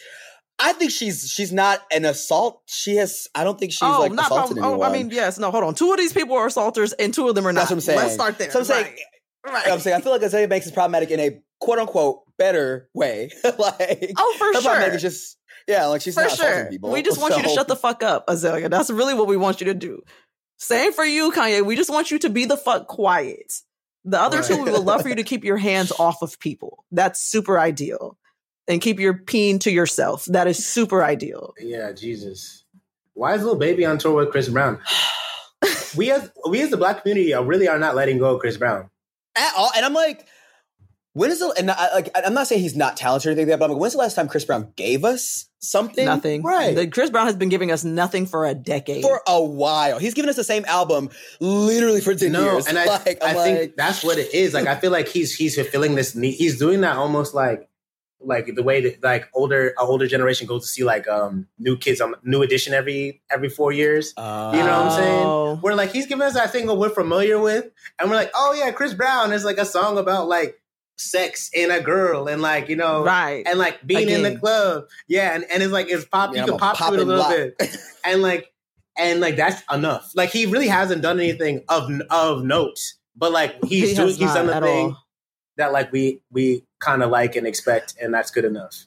[0.62, 2.62] I think she's she's not an assault.
[2.66, 3.28] She has.
[3.34, 4.80] I don't think she's oh, like not assaulted problem.
[4.80, 5.38] Oh, I mean, yes.
[5.38, 5.74] No, hold on.
[5.74, 7.62] Two of these people are assaulters, and two of them are not.
[7.62, 7.98] That's what I'm saying.
[7.98, 8.50] Let's start there.
[8.50, 8.96] So I'm saying,
[9.44, 9.54] Right.
[9.54, 9.68] right.
[9.68, 13.30] I'm saying, I feel like Azealia Banks is problematic in a quote unquote better way.
[13.44, 14.94] like, oh, for her problematic sure.
[14.94, 16.70] is just yeah, like she's for not assaulting sure.
[16.70, 16.90] people.
[16.90, 18.70] We just want you to shut the fuck up, Azealia.
[18.70, 20.02] That's really what we want you to do.
[20.58, 21.64] Same for you, Kanye.
[21.64, 23.52] We just want you to be the fuck quiet.
[24.04, 26.84] The other two, we would love for you to keep your hands off of people.
[26.90, 28.16] That's super ideal.
[28.68, 30.24] And keep your peen to yourself.
[30.26, 31.52] That is super ideal.
[31.60, 32.64] yeah, Jesus.
[33.14, 34.78] Why is little baby on tour with Chris Brown?
[35.96, 38.56] we as we as the black community are really are not letting go of Chris
[38.56, 38.88] Brown.
[39.36, 39.70] at all.
[39.76, 40.26] And I'm like,
[41.14, 43.54] when is the and I, like I'm not saying he's not talented or anything like
[43.54, 46.04] that, but I'm like, when's the last time Chris Brown gave us something?
[46.06, 46.42] Nothing.
[46.42, 46.74] Right.
[46.74, 49.02] The- Chris Brown has been giving us nothing for a decade.
[49.02, 49.98] for a while.
[49.98, 51.10] He's given us the same album
[51.40, 52.66] literally for 10 No, years.
[52.66, 54.54] and I, like, I I'm think like, that's what it is.
[54.54, 56.32] Like I feel like he's he's fulfilling this need.
[56.32, 57.68] He's doing that almost like
[58.24, 61.76] like the way that like older a older generation goes to see like um new
[61.76, 64.12] kids on new edition every every four years.
[64.16, 65.22] uh, You know what I'm saying?
[65.24, 65.60] Oh.
[65.62, 67.66] We're like he's giving us that thing that we're familiar with,
[67.98, 70.58] and we're like, oh yeah, Chris Brown is like a song about like
[70.98, 73.42] sex and a girl and like you know Right.
[73.46, 76.30] and like being in the club, yeah, and, and it's like it's pop.
[76.34, 77.56] Yeah, you I'm can pop to it a little bit,
[78.04, 78.52] and like
[78.96, 80.10] and like that's enough.
[80.14, 82.78] Like he really hasn't done anything of of note,
[83.16, 84.98] but like he's He doing he's done the thing all.
[85.56, 88.86] that like we we kind of like and expect, and that's good enough.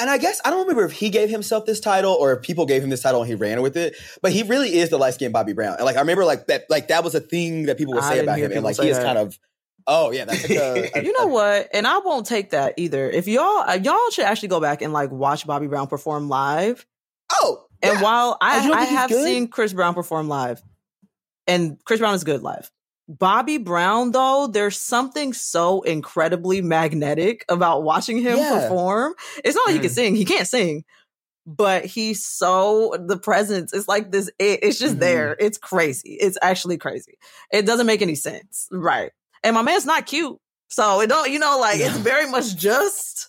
[0.00, 2.66] And I guess I don't remember if he gave himself this title or if people
[2.66, 3.94] gave him this title and he ran with it.
[4.22, 5.76] But he really is the light skinned Bobby Brown.
[5.76, 8.18] And like I remember like that like that was a thing that people would say
[8.18, 8.50] about him.
[8.50, 9.04] And like he is that.
[9.06, 9.38] kind of
[9.86, 11.68] oh yeah, that's like a, a- you know what?
[11.72, 13.08] And I won't take that either.
[13.08, 16.84] If y'all uh, y'all should actually go back and like watch Bobby Brown perform live.
[17.32, 18.02] Oh And yeah.
[18.02, 19.24] while I, Oh, I have good?
[19.24, 20.60] seen Chris Brown perform live,
[21.46, 22.68] and Chris Brown is good live.
[23.08, 28.60] Bobby Brown, though, there's something so incredibly magnetic about watching him Yeah.
[28.60, 29.14] perform.
[29.44, 29.94] It's not like he can Mm.
[29.94, 30.84] sing; he can't sing,
[31.46, 33.72] but he's so the presence.
[33.74, 34.28] It's like this.
[34.38, 35.00] It, it's just Mhm.
[35.00, 35.36] there.
[35.38, 36.14] It's crazy.
[36.20, 37.18] It's actually crazy.
[37.52, 39.12] It doesn't make any sense, right?
[39.42, 40.38] And my man's not cute,
[40.68, 41.30] so it don't.
[41.30, 43.28] You know, like it's very much just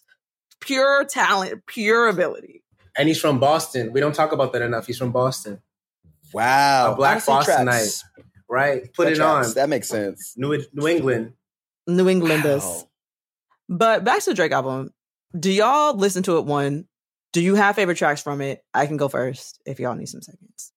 [0.61, 2.63] pure talent, pure ability.
[2.97, 3.91] And he's from Boston.
[3.91, 4.87] We don't talk about that enough.
[4.87, 5.61] He's from Boston,
[6.31, 6.93] wow.
[6.93, 7.65] A black Honestly, Bostonite.
[7.65, 8.03] tracks.
[8.49, 8.93] Right?
[8.93, 9.47] Put That it tracks.
[9.49, 9.53] on.
[9.55, 10.33] That makes sense.
[10.37, 11.33] New New England.
[11.87, 12.63] New Englanders.
[12.63, 12.89] Wow.
[13.69, 14.91] But back to the Drake album.
[15.37, 16.85] Do y'all listen to it one?
[17.33, 18.63] Do you have favorite tracks from it?
[18.73, 20.71] I can go first if y'all need some seconds.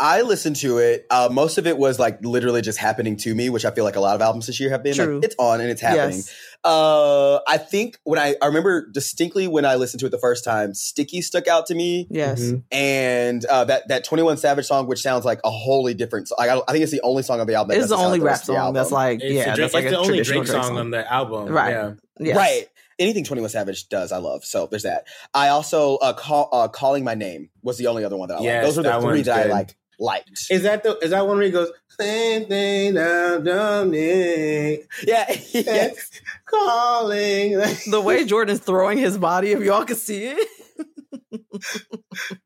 [0.00, 1.06] I listened to it.
[1.10, 3.96] Uh, most of it was like literally just happening to me, which I feel like
[3.96, 4.94] a lot of albums this year have been.
[4.94, 5.16] True.
[5.16, 6.18] Like, it's on and it's happening.
[6.18, 6.34] Yes.
[6.62, 10.44] Uh, I think when I, I remember distinctly when I listened to it the first
[10.44, 12.06] time, Sticky stuck out to me.
[12.10, 12.40] Yes.
[12.40, 12.62] Mhm.
[12.70, 16.30] And uh, that that Twenty One Savage song, which sounds like a wholly different.
[16.38, 17.74] Like, I, I think it's the only song on the album.
[17.74, 19.74] That It's the only rap rest of the song that's like, It's, yeah, the, that's
[19.74, 21.48] like it's a the only Drake Drake song, on the album.
[21.48, 21.70] Right.
[21.70, 21.92] Yeah.
[22.20, 22.36] Yes.
[22.36, 22.66] Right.
[23.00, 24.44] Anything Twenty One Savage does, I love.
[24.44, 25.06] So there's that.
[25.34, 28.42] I also uh, call uh, calling my name was the only other one that I
[28.42, 28.62] Yes, like.
[28.64, 30.46] Those are the that three one's that I like liked.
[30.50, 31.70] Is that the is that one where he goes
[32.00, 35.36] same thing down there, yeah.
[35.52, 35.88] yeah.
[36.44, 37.58] calling?
[37.90, 40.48] The way Jordan's throwing his body, if y'all can see it.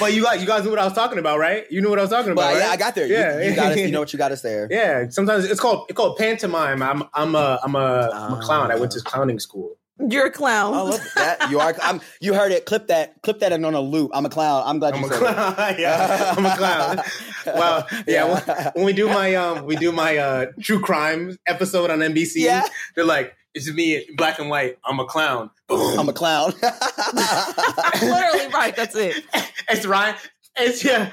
[0.00, 1.70] but you guys you guys knew what I was talking about, right?
[1.70, 2.64] You knew what I was talking about, But right?
[2.64, 3.06] yeah, I got there.
[3.06, 3.40] Yeah.
[3.40, 3.78] You, you got us.
[3.78, 4.68] You know what you got us there.
[4.70, 6.82] Yeah, sometimes it's called it's called pantomime.
[6.82, 8.40] I'm I'm a I'm a, I'm a ah.
[8.42, 8.70] clown.
[8.70, 9.76] I went to clowning school.
[9.98, 10.74] You're a clown.
[10.74, 11.50] I love that.
[11.50, 11.74] You are.
[11.80, 12.00] I'm.
[12.20, 12.66] You heard it.
[12.66, 13.22] Clip that.
[13.22, 14.10] Clip that and on a loop.
[14.12, 14.64] I'm a clown.
[14.66, 15.54] I'm glad I'm you a said clown.
[15.78, 17.00] yeah, I'm a clown.
[17.46, 18.24] Well, yeah.
[18.24, 22.36] When, when we do my um, we do my uh true crime episode on NBC.
[22.36, 22.64] Yeah.
[22.96, 24.78] They're like, it's me black and white.
[24.84, 25.50] I'm a clown.
[25.68, 25.98] Boom.
[25.98, 26.54] I'm a clown.
[26.62, 28.74] I'm Literally, right.
[28.74, 29.22] That's it.
[29.68, 30.16] it's Ryan.
[30.56, 31.10] It's yeah.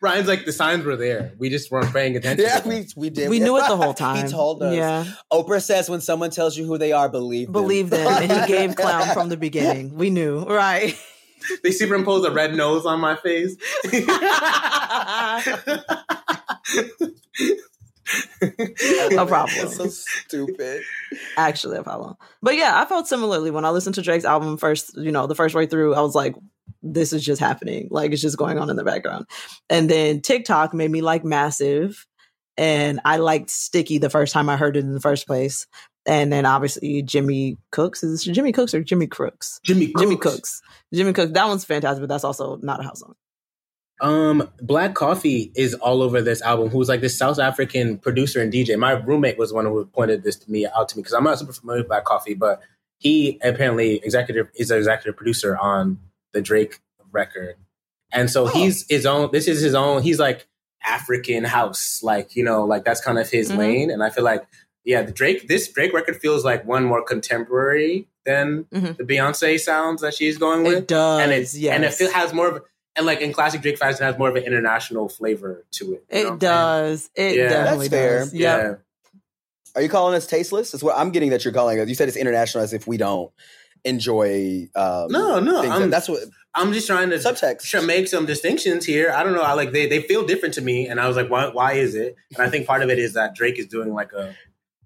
[0.00, 1.32] Ryan's like the signs were there.
[1.38, 2.44] We just weren't paying attention.
[2.44, 3.30] yeah, we we did.
[3.30, 4.24] We knew it the whole time.
[4.26, 4.74] he told us.
[4.74, 5.04] Yeah.
[5.32, 7.52] Oprah says when someone tells you who they are, believe them.
[7.52, 8.06] Believe them.
[8.06, 9.94] And he gave clown from the beginning.
[9.94, 10.44] We knew.
[10.44, 10.98] Right.
[11.62, 13.56] they superimposed a red nose on my face.
[19.16, 19.68] A problem.
[19.68, 20.82] So stupid.
[21.36, 22.16] actually a problem.
[22.42, 25.34] But yeah, I felt similarly when I listened to Drake's album first, you know, the
[25.34, 26.34] first way through, I was like,
[26.84, 27.88] this is just happening.
[27.90, 29.26] Like it's just going on in the background.
[29.70, 32.06] And then TikTok made me like massive.
[32.56, 35.66] And I liked Sticky the first time I heard it in the first place.
[36.06, 38.04] And then obviously Jimmy Cooks.
[38.04, 39.58] Is this Jimmy Cooks or Jimmy Crooks?
[39.64, 40.02] Jimmy Cooks.
[40.02, 40.62] Jimmy Cooks.
[40.92, 41.32] Jimmy Cooks.
[41.32, 43.14] That one's fantastic, but that's also not a house song.
[44.00, 46.68] Um, Black Coffee is all over this album.
[46.68, 48.76] Who's like this South African producer and DJ.
[48.76, 51.38] My roommate was one who pointed this to me out to me because I'm not
[51.38, 52.60] super familiar with Black Coffee, but
[52.98, 55.98] he apparently executive is an executive producer on
[56.34, 56.80] the Drake
[57.12, 57.56] record,
[58.12, 58.46] and so Oh.
[58.48, 59.30] he's his own.
[59.32, 60.02] This is his own.
[60.02, 60.46] He's like
[60.84, 63.56] African house, like you know, like that's kind of his Mhm.
[63.56, 63.90] lane.
[63.90, 64.44] And I feel like,
[64.84, 68.96] yeah, the Drake this Drake record feels like one more contemporary than Mhm.
[68.98, 71.20] the Beyonce sounds that she's going with It does.
[71.22, 71.74] and it's, yes.
[71.74, 72.62] and it feel, has more of
[72.96, 76.04] and like in classic Drake fashion has more of an international flavor to it.
[76.10, 77.10] you know It what I'm does.
[77.14, 77.48] It Yeah.
[77.48, 78.18] definitely That's fair.
[78.20, 78.34] does.
[78.34, 78.60] Yep.
[78.62, 78.74] Yeah.
[79.76, 80.72] Are you calling us tasteless?
[80.74, 81.88] Is what I'm getting that you're calling us.
[81.88, 83.32] You said it's international as if we don't
[83.84, 84.68] enjoy.
[84.74, 85.72] Um, No, no, things.
[85.74, 86.20] I'm, that's what
[86.54, 87.62] I'm just trying to subtext.
[87.62, 89.10] try make some distinctions here.
[89.10, 89.42] I don't know.
[89.42, 91.94] I like they they feel different to me, and I was like, why why is
[91.94, 92.16] it?
[92.36, 94.34] And I think part of it is that Drake is doing like a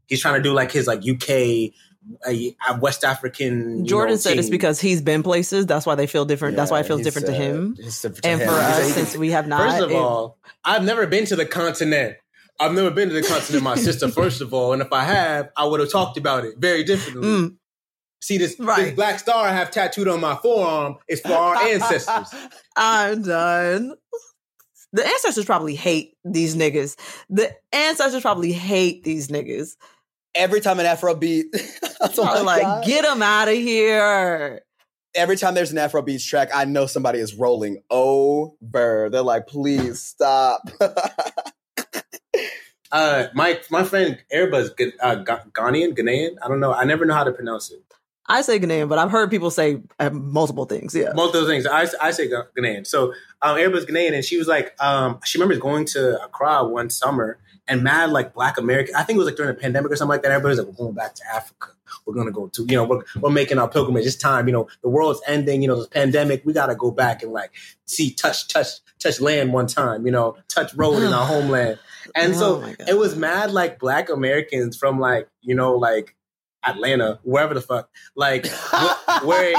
[0.07, 1.73] he's trying to do like his like UK.
[2.27, 3.85] A, West African.
[3.85, 5.67] Jordan know, said it's because he's been places.
[5.67, 6.57] That's why they feel different.
[6.57, 7.75] That's why it feels he's, different to uh, him.
[7.75, 8.49] different to And him.
[8.49, 11.45] for us, since we have not, First of it- all, I've never been to the
[11.45, 12.17] continent.
[12.59, 14.09] I've never been to the continent, my sister.
[14.23, 17.29] First of all, and if I have, I would have talked about it very differently.
[17.29, 17.57] Mm.
[18.21, 22.35] See this, this black star I have tattooed on my forearm is for our ancestors.
[22.77, 23.95] I'm done.
[24.93, 26.97] The ancestors probably hate these niggas.
[27.31, 29.77] The ancestors probably hate these niggas.
[30.35, 31.47] every time an Afro beat,
[32.01, 32.85] oh Probably my like, God.
[32.85, 34.63] get them out of here.
[35.15, 39.09] every time there's an Afro beats track, I know somebody is rolling over.
[39.11, 40.63] They're like, please stop.
[42.91, 44.71] Uh, my my friend Airbus
[45.03, 46.37] uh, Ga- Ghanaian, Ghanaian.
[46.43, 46.73] I don't know.
[46.73, 47.83] I never know how to pronounce it.
[48.29, 50.95] I say Ghanaian, but I've heard people say uh, multiple things.
[50.95, 51.13] Yeah.
[51.15, 51.67] multiple things.
[51.67, 52.87] I, I say Ghanaian.
[52.87, 56.91] So um, Airbus Ghanaian, and she was like, um, she remembers going to Accra one
[56.91, 58.95] summer and mad like Black American.
[58.95, 60.33] I think it was like during the pandemic or something like that.
[60.33, 61.69] Everybody's like, we're going back to Africa.
[62.05, 64.05] We're gonna go to, you know, we're, we're making our pilgrimage.
[64.05, 64.47] It's time.
[64.47, 65.63] You know, the world's ending.
[65.63, 66.43] You know, this pandemic.
[66.45, 67.53] We gotta go back and like
[67.87, 68.69] see, touch, touch,
[68.99, 70.05] touch land one time.
[70.05, 71.79] You know, touch road in our homeland.
[72.15, 76.15] And Oh so it was mad like Black Americans from like you know like
[76.67, 78.47] Atlanta, wherever the fuck, like
[79.25, 79.57] wearing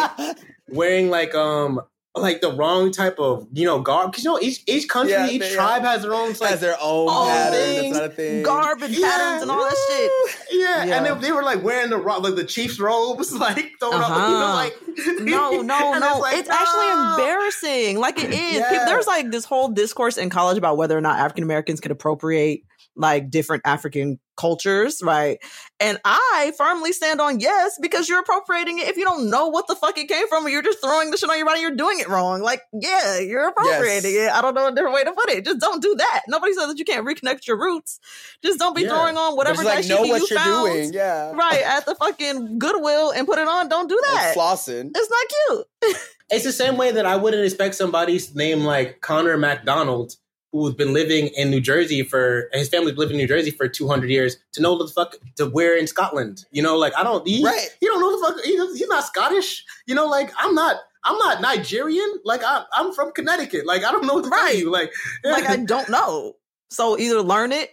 [0.69, 1.81] wearing like um
[2.15, 5.27] like the wrong type of you know garb because you know each each country Yeah,
[5.29, 7.53] each they- tribe has their own like Has their own All pattern.
[7.53, 8.43] things, That's not a thing.
[8.43, 9.07] Garb and Yeah.
[9.09, 10.11] patterns and all that shit.
[10.59, 10.95] yeah, Yeah.
[10.97, 14.09] and they, they were like wearing the ro- like the chief's robes like throwing up
[14.09, 14.53] you know Uh-huh.
[14.55, 14.75] like
[15.21, 16.19] No, no, and no.
[16.19, 17.99] like, It's, actually embarrassing.
[17.99, 18.55] Like it is.
[18.59, 18.69] Yeah.
[18.71, 21.91] People- There's like this whole discourse in college about whether or not African Americans could
[21.91, 22.63] appropriate
[22.99, 25.37] like different African cultures, right?
[25.81, 29.67] And I firmly stand on yes because you're appropriating it if you don't know what
[29.67, 31.59] the fuck it came from, you're just throwing the shit on your body.
[31.61, 32.41] You're doing it wrong.
[32.41, 34.31] Like, yeah, you're appropriating Yes.
[34.31, 34.33] it.
[34.37, 35.43] I don't know a different way to put it.
[35.45, 36.21] Just don't do that.
[36.29, 37.99] Nobody says that you can't reconnect your roots.
[38.43, 38.89] Just don't be Yeah.
[38.89, 40.93] throwing on whatever like that know shit what you you're found doing.
[40.93, 41.31] Yeah.
[41.33, 43.67] right at the fucking Goodwill and put it on.
[43.67, 44.35] Don't do And that.
[44.35, 44.91] flossing.
[44.95, 45.97] It's not cute.
[46.31, 50.13] It's the same way that I wouldn't expect somebody's name like Connor McDonald,
[50.51, 53.87] who's been living in New Jersey for his family's lived in New Jersey for two
[53.87, 56.45] hundred years, to know the fuck to where in Scotland.
[56.51, 57.27] You know, like I don't.
[57.27, 57.67] He, Right.
[57.81, 58.45] You don't know the fuck.
[58.45, 59.63] He, he's not Scottish.
[59.85, 60.77] You know, like I'm not.
[61.05, 62.19] I'm not Nigerian.
[62.25, 63.65] Like I, I'm from Connecticut.
[63.65, 64.51] Like I don't know what to Right.
[64.51, 64.71] tell you.
[64.71, 64.91] Like,
[65.23, 66.33] like I don't know.
[66.71, 67.69] So either learn it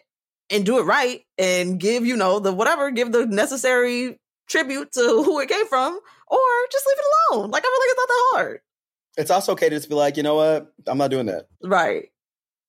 [0.49, 4.17] and do it right and give, you know, the whatever, give the necessary
[4.49, 5.99] tribute to who it came from,
[6.29, 6.39] or
[6.71, 7.05] just leave it
[7.35, 7.51] alone.
[7.51, 8.61] Like I feel like it's not that hard.
[9.19, 10.73] It's also okay to just be like, you know what?
[10.87, 11.49] I'm not doing that.
[11.63, 12.11] Right.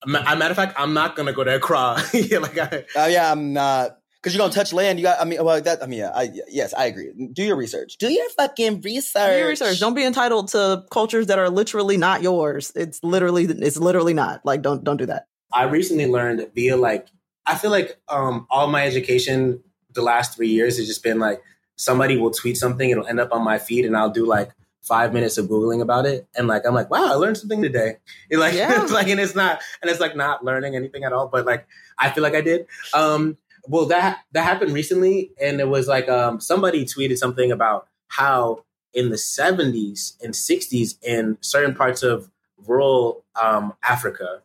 [0.07, 2.01] Ma- a matter of fact, I'm not gonna go to Accra.
[2.13, 3.97] yeah, like I, Uh, yeah, I'm not.
[4.21, 4.99] Because you're gonna touch land.
[4.99, 5.21] You got.
[5.21, 5.83] I mean, well, that.
[5.83, 6.11] I mean, yeah.
[6.15, 7.11] I, yes, I agree.
[7.33, 7.97] Do your research.
[7.97, 9.31] Do your fucking research.
[9.33, 9.79] Do your research.
[9.79, 12.71] Don't be entitled to cultures that are literally not yours.
[12.75, 14.45] It's literally it's literally not.
[14.45, 15.27] Like don't don't do that.
[15.51, 17.07] I recently learned via like
[17.45, 19.61] I feel like um all my education
[19.93, 21.41] the last three years has just been like
[21.75, 24.51] somebody will tweet something, it'll end up on my feed, and I'll do like
[24.88, 27.97] five minutes of googling about it, and like I'm like, wow, I learned something today.
[28.29, 28.81] It, like Yeah.
[28.83, 31.67] it's like and it's not and it's like not learning anything at all, but like
[31.99, 32.67] I feel like I did.
[32.93, 37.88] Um, well that that happened recently, and it was like um somebody tweeted something about
[38.07, 38.63] how
[38.93, 42.31] in the 70s and 60s in certain parts of
[42.65, 44.41] rural um, Africa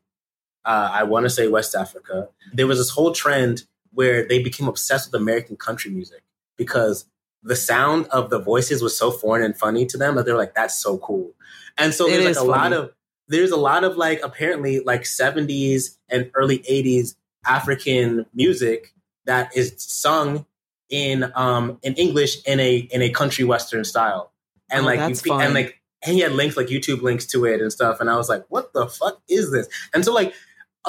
[0.65, 4.69] uh, I want to say West Africa, there was this whole trend where they became
[4.69, 6.23] obsessed with American country music
[6.57, 7.07] because
[7.43, 10.55] the sound of the voices was so foreign and funny to them that they're like,
[10.55, 11.33] that's so cool.
[11.79, 12.93] And so It there's like a lot of
[13.29, 17.15] there's a lot of like apparently like 70s and early 80s
[17.47, 18.93] African music
[19.25, 20.47] that is sung
[20.91, 24.33] in um in English in a in a country western style.
[24.71, 27.61] And Oh, like you, and like and he had links like YouTube links to it
[27.61, 29.69] and stuff and I was like, what the fuck is this?
[29.95, 30.35] And so like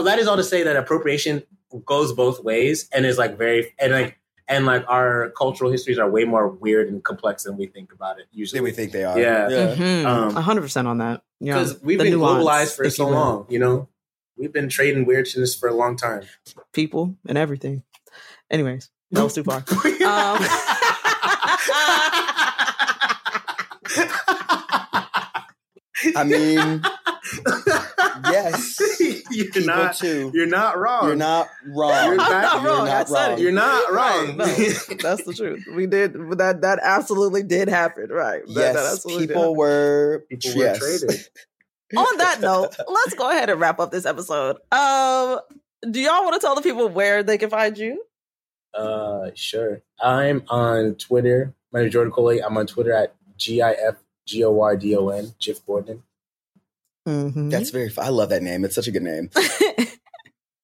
[0.04, 1.44] that is all to say that appropriation
[1.86, 6.10] goes both ways and is like very and like and like our cultural histories are
[6.10, 8.60] way more weird and complex than we think about it usually.
[8.60, 9.18] Than we think they are.
[9.20, 9.50] Yeah.
[9.50, 10.06] Mhm.
[10.06, 11.22] Um, hundred percent on that.
[11.40, 11.56] Yeah.
[11.56, 13.46] because we've The been nuance, globalized for so you long.
[13.50, 13.90] You know,
[14.38, 16.24] we've been trading weirdness for a long time.
[16.74, 17.84] People and everything.
[18.52, 19.64] Anyways, that was too far.
[26.16, 26.82] I mean,
[28.26, 28.80] yes.
[29.32, 29.96] you're People not.
[29.96, 30.32] too.
[30.34, 31.08] You're not wrong.
[31.08, 32.06] You're not wrong.
[32.06, 32.88] You're I'm not You're wrong.
[32.88, 33.40] I not said wrong.
[33.40, 33.42] it.
[33.42, 34.38] You're not Right, wrong.
[34.38, 34.46] no,
[35.02, 35.66] that's the truth.
[35.76, 36.62] We did that.
[36.62, 38.10] That absolutely did happen.
[38.10, 38.46] Right.
[38.48, 40.26] That- that Yes, absolutely did people were.
[40.30, 41.28] People were traded.
[41.98, 44.58] On that note, let's go ahead and wrap up this episode.
[44.72, 45.40] Um,
[45.92, 48.04] do y'all want to tell the people where they can find you?
[48.74, 49.82] Uh, sure.
[50.02, 51.54] I'm on Twitter.
[51.72, 52.42] My name is Jordan Coley.
[52.42, 55.34] I'm on Twitter at G I F G O R D O N.
[55.38, 56.02] Jiff Gordon.
[57.08, 57.52] Mhm.
[57.52, 57.92] That's very.
[57.98, 58.64] I love that name.
[58.66, 59.30] It's such a good name.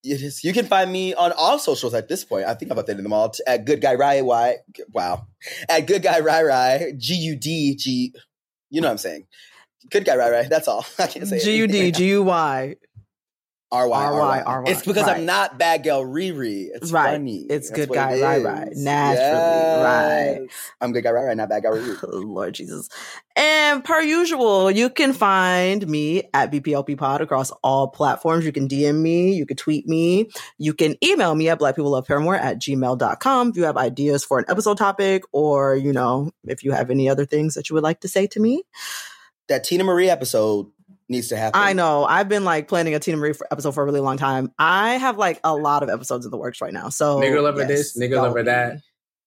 [0.01, 0.45] It is.
[0.45, 2.45] You can find me on all socials at this point.
[2.45, 4.55] I think I've updated them all to, at Good Guy Rai Y.
[4.93, 5.27] Wow,
[5.67, 8.13] at Good Guy Rai Rai G U D G.
[8.69, 9.27] You know what I'm saying?
[9.91, 10.47] Good Guy Rai Rai.
[10.47, 10.85] That's all.
[10.99, 12.75] I can't say G U D G U Y.
[13.71, 15.17] R Y R Y, R Y, It's because right.
[15.17, 16.69] I'm not bad girl Riri.
[16.73, 17.11] It's Right.
[17.11, 17.45] funny.
[17.49, 18.43] It's Good Guy Rai is.
[18.43, 18.69] Rai.
[18.73, 20.47] Naturally, right.
[20.81, 21.97] I'm Good Guy Rai Rai, not bad guy Riri.
[22.25, 22.89] Lord Jesus.
[23.35, 28.43] And per usual, you can find me at BPLP Pod across all platforms.
[28.43, 32.59] You can DM me, you can tweet me, you can email me at blackpeopleloveparamore at
[32.59, 36.89] gmail.com if you have ideas for an episode topic or, you know, if you have
[36.89, 38.63] any other things that you would like to say to me.
[39.47, 40.67] That Teena Marie episode
[41.09, 41.59] needs to happen.
[41.59, 44.17] I know I've been like planning a Teena Marie for episode for a really long
[44.17, 44.51] time.
[44.59, 46.89] I have like a lot of episodes in the works right now.
[46.89, 48.77] So Nigger lover yes, this, nigger lover be- that.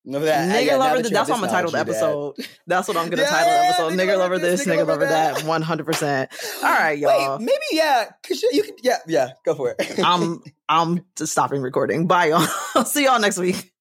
[0.04, 0.48] Remember that?
[0.50, 1.10] Nigger Yeah, lover that this.
[1.12, 2.00] you have That's what I'm gonna title the knowledge, you dad.
[2.02, 2.34] episode.
[2.66, 3.92] That's what I'm gonna Yeah, title the episode.
[3.92, 5.44] nigga Nigger lover this, nigger lover that.
[5.44, 6.30] One hundred percent.
[6.62, 7.38] All right, y'all.
[7.38, 8.10] Wait, maybe yeah.
[8.26, 9.28] Cause you, you could, yeah, yeah.
[9.44, 10.00] Go for it.
[10.04, 12.06] I'm I'm just stopping recording.
[12.08, 12.84] Bye, y'all.
[12.84, 13.71] See y'all next week.